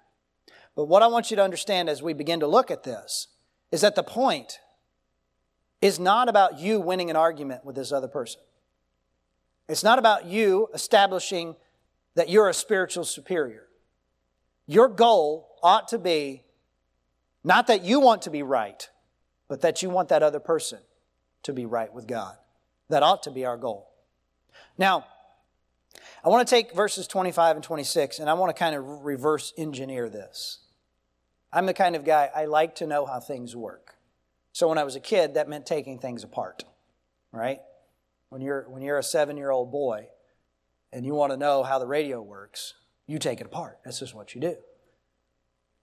[0.77, 3.29] But what I want you to understand as we begin to look at this
[3.73, 4.59] is that the point
[5.81, 8.41] is not about you winning an argument with this other person.
[9.69, 11.57] It's not about you establishing
[12.15, 13.67] that you're a spiritual superior.
[14.67, 16.43] Your goal ought to be
[17.43, 18.89] not that you want to be right,
[19.49, 20.81] but that you want that other person
[21.45, 22.37] to be right with God.
[22.89, 23.91] That ought to be our goal.
[24.77, 25.07] Now,
[26.25, 29.53] I want to take verses 25 and 26 and I want to kind of reverse
[29.57, 30.59] engineer this.
[31.53, 33.97] I'm the kind of guy, I like to know how things work.
[34.53, 36.65] So when I was a kid, that meant taking things apart,
[37.33, 37.61] right?
[38.29, 40.09] When you're, when you're a seven year old boy
[40.93, 42.75] and you want to know how the radio works,
[43.07, 43.79] you take it apart.
[43.85, 44.57] That's just what you do.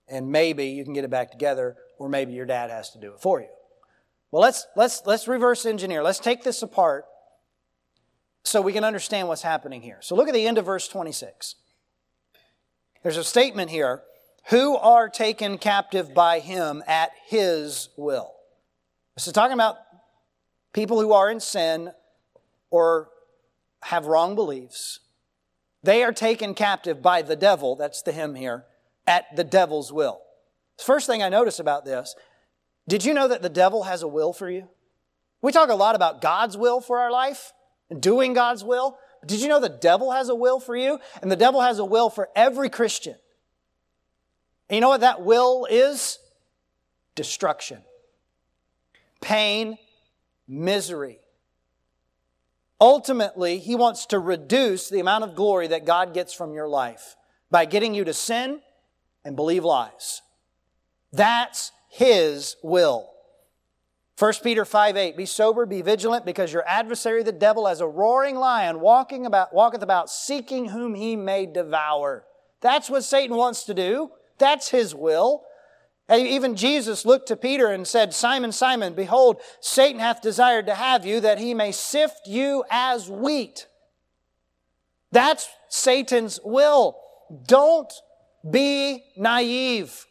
[0.08, 3.12] And maybe you can get it back together, or maybe your dad has to do
[3.12, 3.50] it for you.
[4.32, 6.04] Well, let's, let's, let's reverse engineer.
[6.04, 7.06] Let's take this apart
[8.43, 9.97] so we can understand what's happening here.
[10.02, 11.56] So look at the end of verse 26.
[13.04, 14.04] There's a statement here
[14.50, 18.34] who are taken captive by him at his will.
[19.15, 19.76] This is talking about
[20.73, 21.91] people who are in sin
[22.69, 23.10] or
[23.84, 25.00] have wrong beliefs.
[25.84, 28.65] They are taken captive by the devil, that's the him here,
[29.06, 30.21] at the devil's will.
[30.78, 32.15] First thing I notice about this,
[32.88, 34.69] did you know that the devil has a will for you?
[35.41, 37.52] We talk a lot about God's will for our life
[38.00, 38.97] doing God's will.
[39.26, 41.00] Did you know the devil has a will for you?
[41.21, 43.15] And the devil has a will for every Christian.
[44.69, 46.19] And you know what that will is?
[47.15, 47.82] Destruction,
[49.21, 49.78] pain,
[50.47, 51.19] misery.
[52.80, 57.15] Ultimately, he wants to reduce the amount of glory that God gets from your life
[57.50, 58.62] by getting you to sin
[59.26, 60.21] and believe lies.
[61.12, 63.10] That's his will.
[64.17, 67.88] 1 Peter 5 8, be sober, be vigilant, because your adversary the devil as a
[67.88, 72.25] roaring lion walking about, walketh about seeking whom he may devour.
[72.62, 74.10] That's what Satan wants to do.
[74.39, 75.43] That's his will.
[76.12, 81.06] Even Jesus looked to Peter and said, Simon, Simon, behold, Satan hath desired to have
[81.06, 83.67] you that he may sift you as wheat.
[85.12, 86.97] That's Satan's will.
[87.45, 87.91] Don't
[88.49, 90.07] be naive.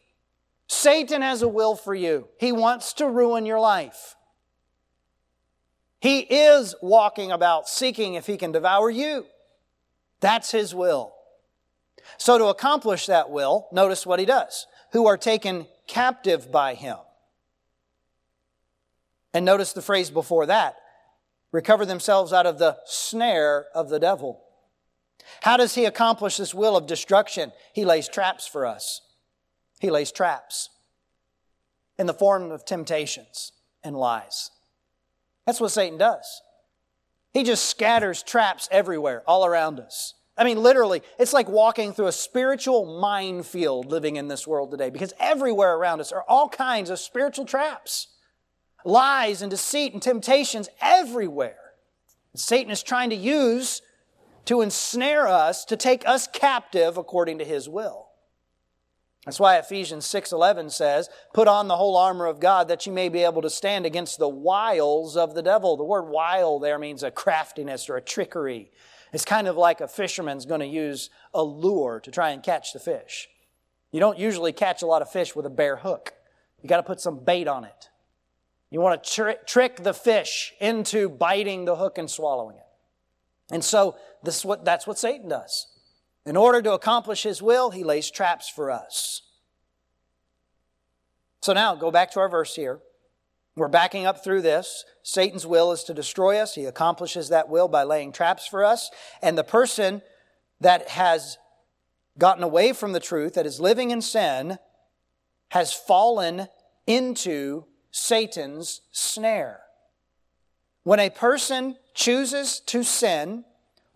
[0.69, 2.29] Satan has a will for you.
[2.39, 4.17] He wants to ruin your life.
[6.01, 9.27] He is walking about seeking if he can devour you.
[10.21, 11.15] That's his will.
[12.19, 14.67] So to accomplish that will, notice what he does.
[14.93, 16.97] Who are taken captive by him.
[19.33, 20.77] And notice the phrase before that.
[21.53, 24.43] Recover themselves out of the snare of the devil.
[25.43, 27.53] How does he accomplish this will of destruction?
[27.73, 29.01] He lays traps for us.
[29.81, 30.71] He lays traps
[31.99, 34.51] in the form of temptations and lies.
[35.47, 36.43] That's what Satan does.
[37.33, 40.15] He just scatters traps everywhere, all around us.
[40.39, 44.91] I mean, literally, it's like walking through a spiritual minefield living in this world today
[44.91, 48.09] because everywhere around us are all kinds of spiritual traps.
[48.85, 51.57] Lies and deceit and temptations everywhere.
[52.35, 53.81] Satan is trying to use
[54.45, 58.06] to ensnare us, to take us captive according to his will.
[59.27, 63.09] That's why Ephesians 6:11 says, "Put on the whole armor of God that you may
[63.09, 67.03] be able to stand against the wiles of the devil." The word wile there means
[67.03, 68.71] a craftiness or a trickery.
[69.13, 72.73] It's kind of like a fisherman's going to use a lure to try and catch
[72.73, 73.29] the fish.
[73.91, 76.15] You don't usually catch a lot of fish with a bare hook.
[76.63, 77.91] You got to put some bait on it.
[78.71, 82.67] You want to tri- trick the fish into biting the hook and swallowing it.
[83.51, 85.67] And so this what, that's what Satan does.
[86.27, 89.23] In order to accomplish his will, he lays traps for us.
[91.41, 92.81] So now go back to our verse here.
[93.55, 94.85] We're backing up through this.
[95.05, 96.57] Satan's will is to destroy us.
[96.57, 98.91] He accomplishes that will by laying traps for us.
[99.23, 100.03] And the person
[100.61, 101.39] that has
[102.19, 104.59] gotten away from the truth, that is living in sin,
[105.51, 106.49] has fallen
[106.87, 109.61] into Satan's snare.
[110.83, 113.45] When a person chooses to sin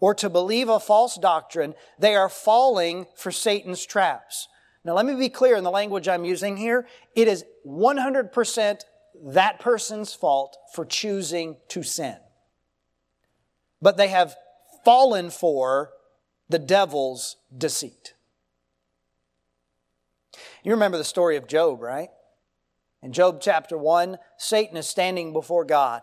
[0.00, 4.48] or to believe a false doctrine, they are falling for Satan's traps.
[4.82, 6.86] Now, let me be clear in the language I'm using here.
[7.14, 8.80] It is 100%
[9.22, 12.16] that person's fault for choosing to sin.
[13.82, 14.36] But they have
[14.84, 15.90] fallen for
[16.48, 18.14] the devil's deceit.
[20.62, 22.08] You remember the story of Job, right?
[23.02, 26.02] In Job chapter 1, Satan is standing before God.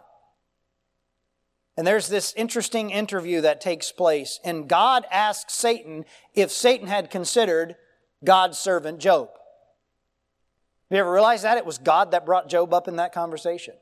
[1.77, 7.11] And there's this interesting interview that takes place, and God asks Satan if Satan had
[7.11, 7.75] considered
[8.23, 9.29] God's servant Job.
[10.89, 11.57] Have you ever realized that?
[11.57, 13.75] It was God that brought Job up in that conversation.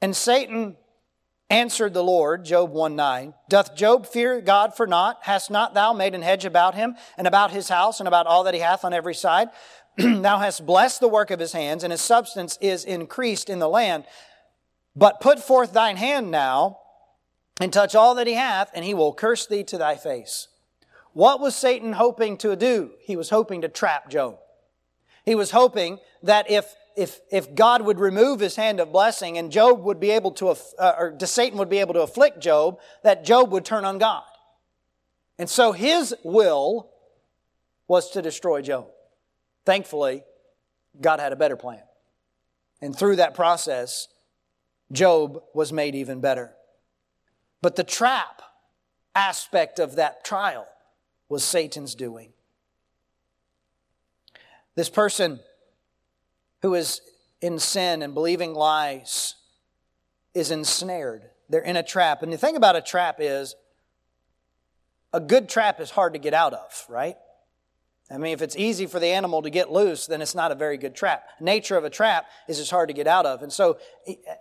[0.00, 0.76] And Satan
[1.50, 5.18] answered the Lord, Job 1 9, Doth Job fear God for naught?
[5.22, 8.44] Hast not thou made an hedge about him, and about his house, and about all
[8.44, 9.48] that he hath on every side?
[9.96, 13.68] thou hast blessed the work of his hands, and his substance is increased in the
[13.68, 14.04] land.
[14.96, 16.78] But put forth thine hand now,
[17.60, 20.48] and touch all that he hath, and he will curse thee to thy face.
[21.12, 22.92] What was Satan hoping to do?
[23.00, 24.38] He was hoping to trap Job.
[25.24, 29.50] He was hoping that if if, if God would remove his hand of blessing and
[29.52, 33.24] Job would be able to, uh, or Satan would be able to afflict Job, that
[33.24, 34.24] Job would turn on God.
[35.38, 36.90] And so his will
[37.88, 38.88] was to destroy Job.
[39.64, 40.24] Thankfully,
[41.00, 41.82] God had a better plan.
[42.82, 44.08] And through that process,
[44.92, 46.52] Job was made even better.
[47.62, 48.42] But the trap
[49.14, 50.66] aspect of that trial
[51.28, 52.32] was Satan's doing.
[54.74, 55.40] This person
[56.62, 57.00] who is
[57.40, 59.34] in sin and believing lies
[60.34, 61.30] is ensnared.
[61.48, 62.22] They're in a trap.
[62.22, 63.54] And the thing about a trap is,
[65.12, 67.16] a good trap is hard to get out of, right?
[68.12, 70.56] I mean, if it's easy for the animal to get loose, then it's not a
[70.56, 71.24] very good trap.
[71.40, 73.42] Nature of a trap is it's hard to get out of.
[73.42, 73.78] And so,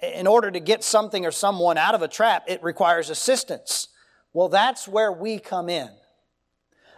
[0.02, 3.90] in order to get something or someone out of a trap, it requires assistance.
[4.34, 5.90] Well, that's where we come in.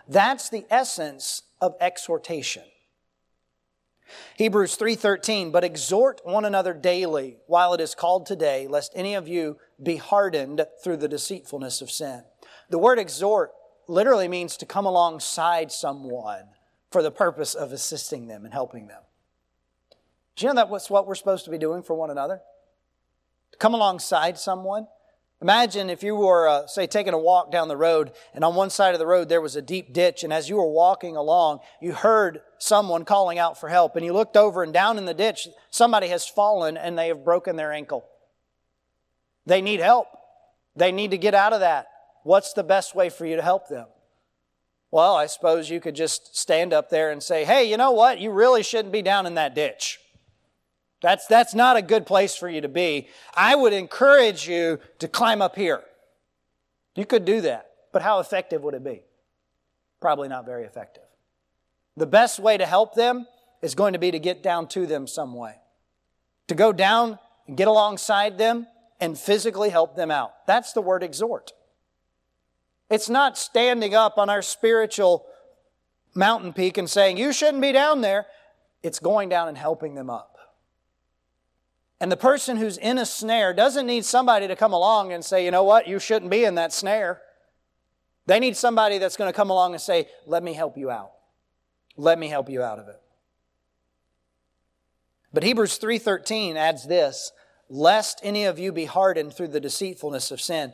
[0.07, 2.63] That's the essence of exhortation.
[4.37, 9.25] Hebrews 3:13 but exhort one another daily while it is called today lest any of
[9.27, 12.25] you be hardened through the deceitfulness of sin.
[12.69, 13.53] The word exhort
[13.87, 16.49] literally means to come alongside someone
[16.91, 19.01] for the purpose of assisting them and helping them.
[20.35, 22.41] Do you know that's what we're supposed to be doing for one another?
[23.51, 24.87] To come alongside someone
[25.41, 28.69] Imagine if you were, uh, say, taking a walk down the road, and on one
[28.69, 31.61] side of the road there was a deep ditch, and as you were walking along,
[31.81, 35.15] you heard someone calling out for help, and you looked over, and down in the
[35.15, 38.05] ditch, somebody has fallen and they have broken their ankle.
[39.47, 40.05] They need help.
[40.75, 41.87] They need to get out of that.
[42.21, 43.87] What's the best way for you to help them?
[44.91, 48.19] Well, I suppose you could just stand up there and say, hey, you know what?
[48.19, 49.99] You really shouldn't be down in that ditch.
[51.01, 53.07] That's, that's not a good place for you to be.
[53.33, 55.81] I would encourage you to climb up here.
[56.95, 59.01] You could do that, but how effective would it be?
[60.01, 61.03] Probably not very effective.
[61.95, 63.25] The best way to help them
[63.61, 65.55] is going to be to get down to them some way.
[66.49, 67.17] To go down
[67.47, 68.67] and get alongside them
[68.99, 70.45] and physically help them out.
[70.47, 71.53] That's the word exhort.
[72.91, 75.25] It's not standing up on our spiritual
[76.13, 78.27] mountain peak and saying, You shouldn't be down there.
[78.83, 80.31] It's going down and helping them up.
[82.01, 85.45] And the person who's in a snare doesn't need somebody to come along and say,
[85.45, 87.21] you know what, you shouldn't be in that snare.
[88.25, 91.11] They need somebody that's going to come along and say, let me help you out.
[91.95, 92.99] Let me help you out of it.
[95.31, 97.31] But Hebrews 3:13 adds this,
[97.69, 100.73] lest any of you be hardened through the deceitfulness of sin.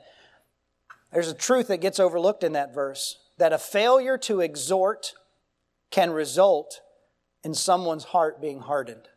[1.12, 5.14] There's a truth that gets overlooked in that verse, that a failure to exhort
[5.90, 6.82] can result
[7.44, 9.08] in someone's heart being hardened.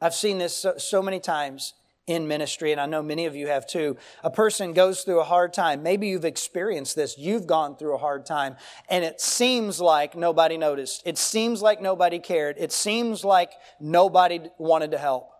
[0.00, 1.74] I've seen this so, so, many times
[2.06, 3.96] in ministry, and I know many of you have too.
[4.24, 5.82] A person goes through a hard time.
[5.82, 7.18] Maybe you've experienced this.
[7.18, 8.56] You've gone through a hard time,
[8.88, 11.02] and it seems like nobody noticed.
[11.04, 12.56] It seems like nobody cared.
[12.58, 15.30] It seems like nobody wanted to help.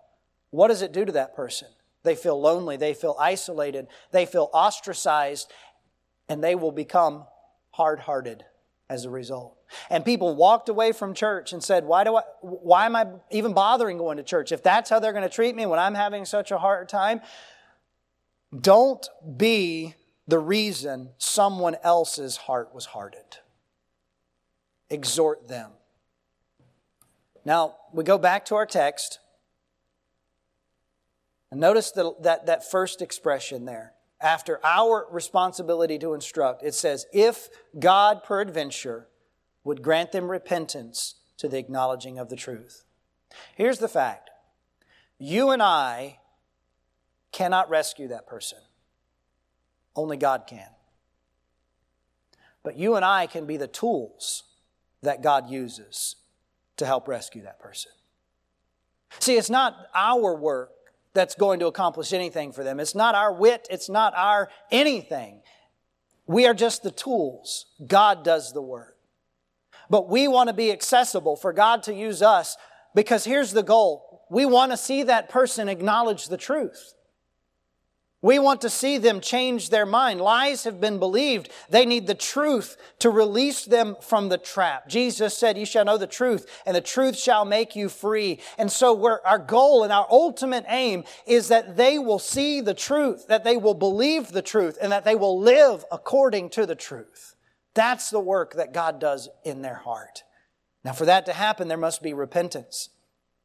[0.51, 1.69] What does it do to that person?
[2.03, 2.77] They feel lonely.
[2.77, 3.89] They feel isolated.
[4.11, 5.53] They feel ostracized,
[6.29, 7.25] and they will become
[7.71, 8.45] hard hearted
[8.89, 9.57] as a result.
[9.89, 13.53] And people walked away from church and said, why do I, why am I even
[13.53, 14.51] bothering going to church?
[14.51, 17.21] If that's how they're going to treat me when I'm having such a hard time,
[18.59, 19.95] don't be
[20.27, 23.39] the reason someone else's heart was hardened.
[24.89, 25.71] Exhort them.
[27.45, 29.21] Now, we go back to our text.
[31.51, 33.95] And notice the, that, that first expression there.
[34.21, 37.49] After our responsibility to instruct, it says, If
[37.79, 39.09] God peradventure
[39.65, 42.85] would grant them repentance to the acknowledging of the truth.
[43.55, 44.31] Here's the fact
[45.19, 46.19] you and I
[47.33, 48.59] cannot rescue that person,
[49.95, 50.69] only God can.
[52.63, 54.45] But you and I can be the tools
[55.03, 56.17] that God uses
[56.77, 57.93] to help rescue that person.
[59.19, 60.73] See, it's not our work
[61.15, 62.81] that's going to accomplish anything for them.
[62.81, 65.43] It's not our wit, it's not our anything.
[66.27, 67.67] We are just the tools.
[67.87, 68.97] God does the work.
[69.89, 72.57] But we want to be accessible for God to use us
[72.95, 74.23] Because here's the goal.
[74.31, 76.95] We want to see that person acknowledge the truth.
[78.23, 80.21] We want to see them change their mind.
[80.21, 81.51] Lies have been believed.
[81.71, 84.89] They need the truth to release them from the trap.
[84.89, 88.41] Jesus said, You shall know the truth, and the truth shall make you free.
[88.59, 93.27] And so our goal and our ultimate aim is that they will see the truth,
[93.29, 97.35] that they will believe the truth, and that they will live according to the truth.
[97.75, 100.25] That's the work that God does in their heart.
[100.85, 102.91] Now, for that to happen, there must be repentance.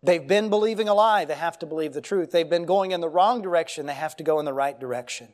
[0.06, 2.32] They've been believing a lie, they have to believe the truth.
[2.32, 5.30] They've been going in the wrong direction, they have to go in the right direction.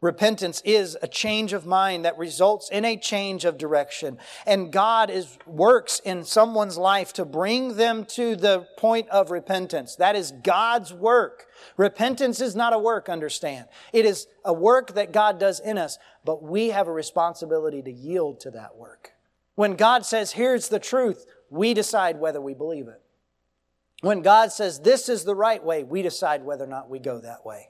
[0.00, 4.16] Repentance is a change of mind that results in a change of direction.
[4.46, 9.96] And God is, works in someone's life to bring them to the point of repentance.
[9.96, 11.48] That is God's work.
[11.76, 13.66] Repentance is not a work, understand.
[13.92, 17.92] It is a work that God does in us, but we have a responsibility to
[17.92, 19.12] yield to that work.
[19.54, 23.02] When God says, here's the truth, we decide whether we believe it.
[24.00, 27.18] When God says this is the right way, we decide whether or not we go
[27.20, 27.68] that way.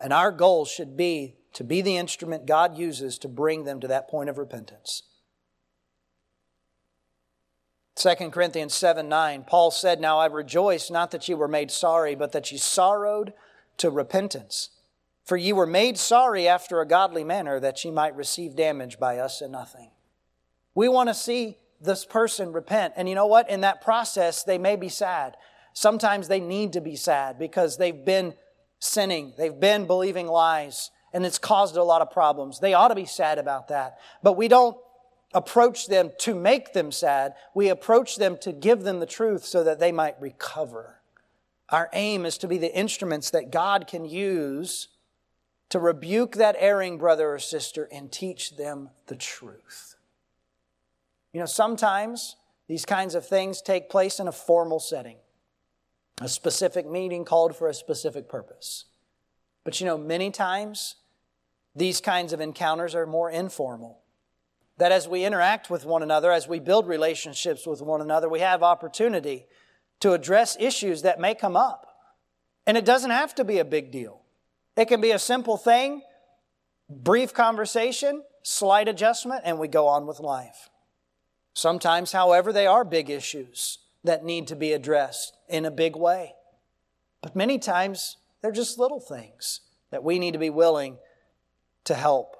[0.00, 3.88] And our goal should be to be the instrument God uses to bring them to
[3.88, 5.04] that point of repentance.
[7.94, 12.14] 2 Corinthians 7 9, Paul said, Now I rejoice not that you were made sorry,
[12.14, 13.32] but that you sorrowed
[13.76, 14.70] to repentance.
[15.24, 19.18] For ye were made sorry after a godly manner, that ye might receive damage by
[19.18, 19.90] us and nothing.
[20.74, 22.94] We want to see this person repent.
[22.96, 23.50] And you know what?
[23.50, 25.36] In that process, they may be sad.
[25.72, 28.34] Sometimes they need to be sad because they've been
[28.78, 32.60] sinning, they've been believing lies, and it's caused a lot of problems.
[32.60, 33.98] They ought to be sad about that.
[34.22, 34.76] But we don't
[35.34, 39.64] approach them to make them sad, we approach them to give them the truth so
[39.64, 41.00] that they might recover.
[41.70, 44.88] Our aim is to be the instruments that God can use
[45.70, 49.96] to rebuke that erring brother or sister and teach them the truth.
[51.32, 52.36] You know, sometimes
[52.68, 55.16] these kinds of things take place in a formal setting,
[56.20, 58.86] a specific meeting called for a specific purpose.
[59.64, 60.96] But you know, many times
[61.74, 64.00] these kinds of encounters are more informal.
[64.78, 68.40] That as we interact with one another, as we build relationships with one another, we
[68.40, 69.46] have opportunity
[70.00, 71.86] to address issues that may come up.
[72.66, 74.22] And it doesn't have to be a big deal.
[74.76, 76.02] It can be a simple thing,
[76.88, 80.70] brief conversation, slight adjustment, and we go on with life.
[81.54, 86.34] Sometimes, however, they are big issues that need to be addressed in a big way.
[87.20, 90.98] But many times, they're just little things that we need to be willing
[91.84, 92.36] to help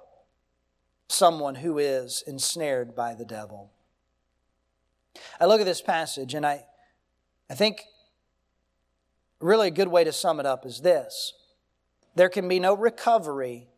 [1.09, 3.71] someone who is ensnared by the devil.
[5.39, 6.65] I look at this passage and I,
[7.51, 7.83] I think
[9.41, 11.35] really a good way to sum it up is this
[12.15, 13.69] there can be no recovery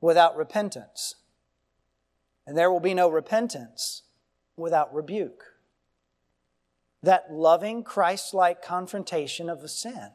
[0.00, 1.16] without repentance,
[2.46, 4.02] and there will be no repentance
[4.58, 5.44] without rebuke.
[7.02, 10.10] That loving, Christ like confrontation of a sin.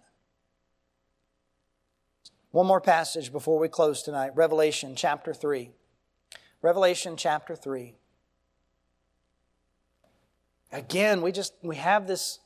[2.51, 5.71] One more passage before we close tonight Revelation chapter 3.
[6.61, 7.95] Revelation chapter 3.
[10.71, 12.39] Again, we just we have this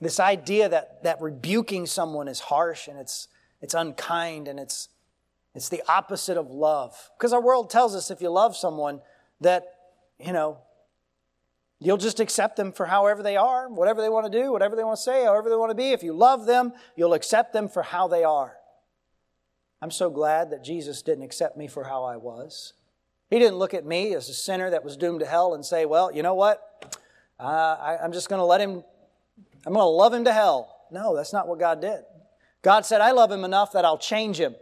[0.00, 3.28] this idea that, that rebuking someone is harsh and it's
[3.60, 4.88] it's unkind and it's
[5.54, 7.10] it's the opposite of love.
[7.16, 9.00] Because our world tells us if you love someone,
[9.42, 9.64] that,
[10.18, 10.58] you know,
[11.78, 14.84] you'll just accept them for however they are, whatever they want to do, whatever they
[14.84, 15.90] want to say, however they want to be.
[15.90, 18.56] If you love them, you'll accept them for how they are.
[19.80, 22.74] I'm so glad that Jesus didn't accept me for how I was.
[23.30, 25.86] He didn't look at me as a sinner that was doomed to hell and say,
[25.86, 26.96] well, you know what?
[27.40, 28.84] Uh, I, I'm just going to let him,
[29.66, 30.86] I'm going to love him to hell.
[30.92, 32.02] No, that's not what God did.
[32.62, 34.54] God said, I love him enough that I'll change him.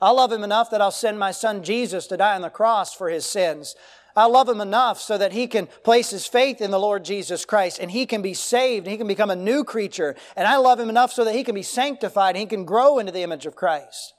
[0.00, 2.94] I love him enough that I'll send my son Jesus to die on the cross
[2.94, 3.74] for his sins.
[4.16, 7.44] I love him enough so that he can place his faith in the Lord Jesus
[7.44, 10.16] Christ and he can be saved and he can become a new creature.
[10.36, 12.98] And I love him enough so that he can be sanctified and he can grow
[12.98, 14.14] into the image of Christ.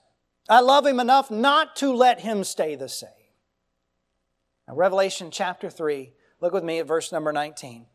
[0.47, 3.09] I love him enough not to let him stay the same.
[4.67, 7.85] Now, Revelation chapter 3, look with me at verse number 19.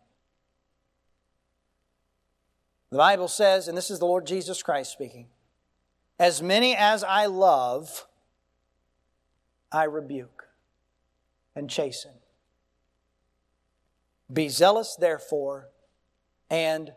[2.91, 5.29] The Bible says, and this is the Lord Jesus Christ speaking,
[6.19, 8.07] as many as I love,
[9.73, 10.49] I rebuke
[11.57, 12.13] and chasten.
[14.33, 15.69] Be zealous, therefore,
[16.51, 16.93] and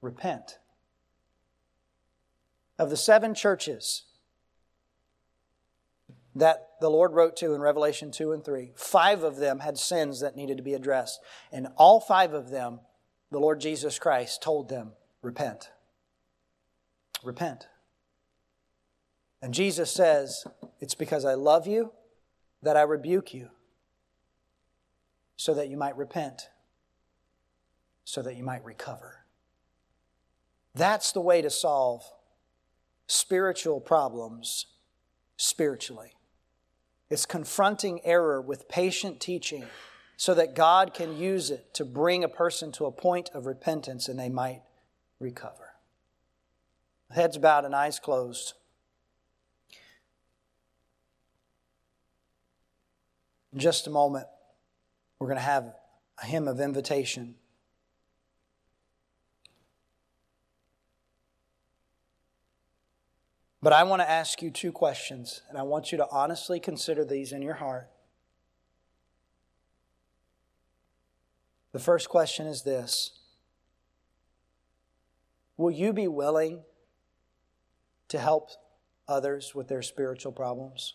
[0.00, 0.58] repent.
[2.78, 4.04] Of the seven churches
[6.34, 10.20] that the Lord wrote to in Revelation 2 and 3, five of them had sins
[10.20, 11.20] that needed to be addressed.
[11.50, 12.80] And all five of them,
[13.30, 15.70] the Lord Jesus Christ told them, repent.
[17.22, 17.68] Repent.
[19.42, 20.46] And Jesus says,
[20.80, 21.92] It's because I love you
[22.62, 23.50] that I rebuke you,
[25.36, 26.48] so that you might repent.
[28.04, 29.24] so that you might recover.
[30.74, 32.02] That's the way to solve
[33.06, 34.66] spiritual problems
[35.36, 36.12] spiritually.
[37.10, 39.66] It's confronting error with patient teaching
[40.16, 44.08] so that God can use it to bring a person to a point of repentance
[44.08, 44.62] and they might
[45.20, 45.74] recover.
[47.10, 48.54] Heads bowed and eyes closed.
[53.52, 54.26] In just a moment,
[55.18, 55.74] we're going to have
[56.22, 57.34] a hymn of invitation.
[63.62, 67.04] But I want to ask you two questions, and I want you to honestly consider
[67.04, 67.88] these in your heart.
[71.70, 73.12] The first question is this
[75.56, 76.64] Will you be willing
[78.08, 78.50] to help
[79.06, 80.94] others with their spiritual problems?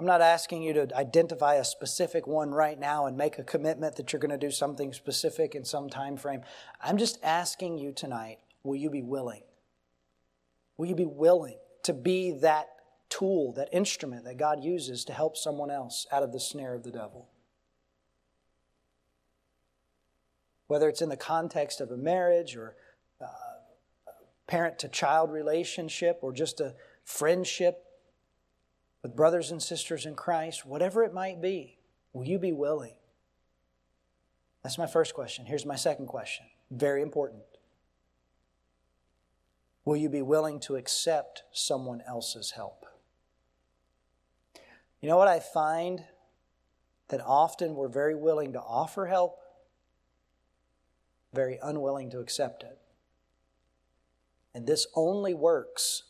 [0.00, 3.96] I'm not asking you to identify a specific one right now and make a commitment
[3.96, 6.40] that you're going to do something specific in some time frame.
[6.80, 9.42] I'm just asking you tonight, will you be willing?
[10.78, 12.70] Will you be willing to be that
[13.10, 16.82] tool, that instrument that God uses to help someone else out of the snare of
[16.82, 17.28] the devil?
[20.66, 22.74] Whether it's in the context of a marriage or
[23.20, 23.26] uh,
[24.46, 26.74] parent to child relationship or just a
[27.04, 27.84] friendship
[29.02, 31.78] with brothers and sisters in Christ, whatever it might be,
[32.12, 32.94] will you be willing?
[34.62, 35.46] That's my first question.
[35.46, 36.46] Here's my second question.
[36.70, 37.42] Very important.
[39.84, 42.84] Will you be willing to accept someone else's help?
[45.00, 46.04] You know what I find?
[47.08, 49.40] That often we're very willing to offer help,
[51.32, 52.78] very unwilling to accept it.
[54.54, 56.04] And this only works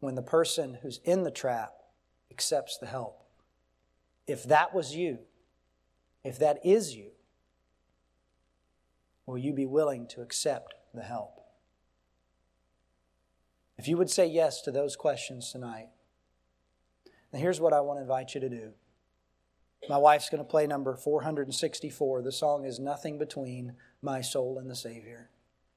[0.00, 1.72] when the person who's in the trap
[2.30, 3.22] accepts the help.
[4.26, 5.20] If that was you,
[6.24, 7.10] if that is you,
[9.26, 11.40] will you be willing to accept the help.
[13.78, 15.88] If you would say yes to those questions tonight,
[17.32, 18.72] then here's what I want to invite you to do.
[19.88, 22.22] My wife's going to play number 464.
[22.22, 25.30] The song is Nothing Between My Soul and the Savior.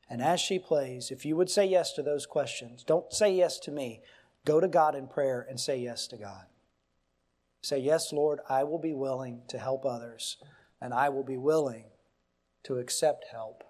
[0.10, 3.60] And as she plays, if you would say yes to those questions, don't say yes
[3.60, 4.02] to me.
[4.46, 6.46] Go to God in prayer and say yes to God.
[7.62, 10.38] Say, Yes, Lord, I will be willing to help others,
[10.82, 11.86] and I will be willing
[12.64, 13.64] to accept help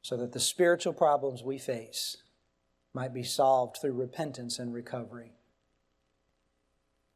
[0.00, 2.18] so that the spiritual problems we face
[2.94, 5.35] might be solved through repentance and recovery.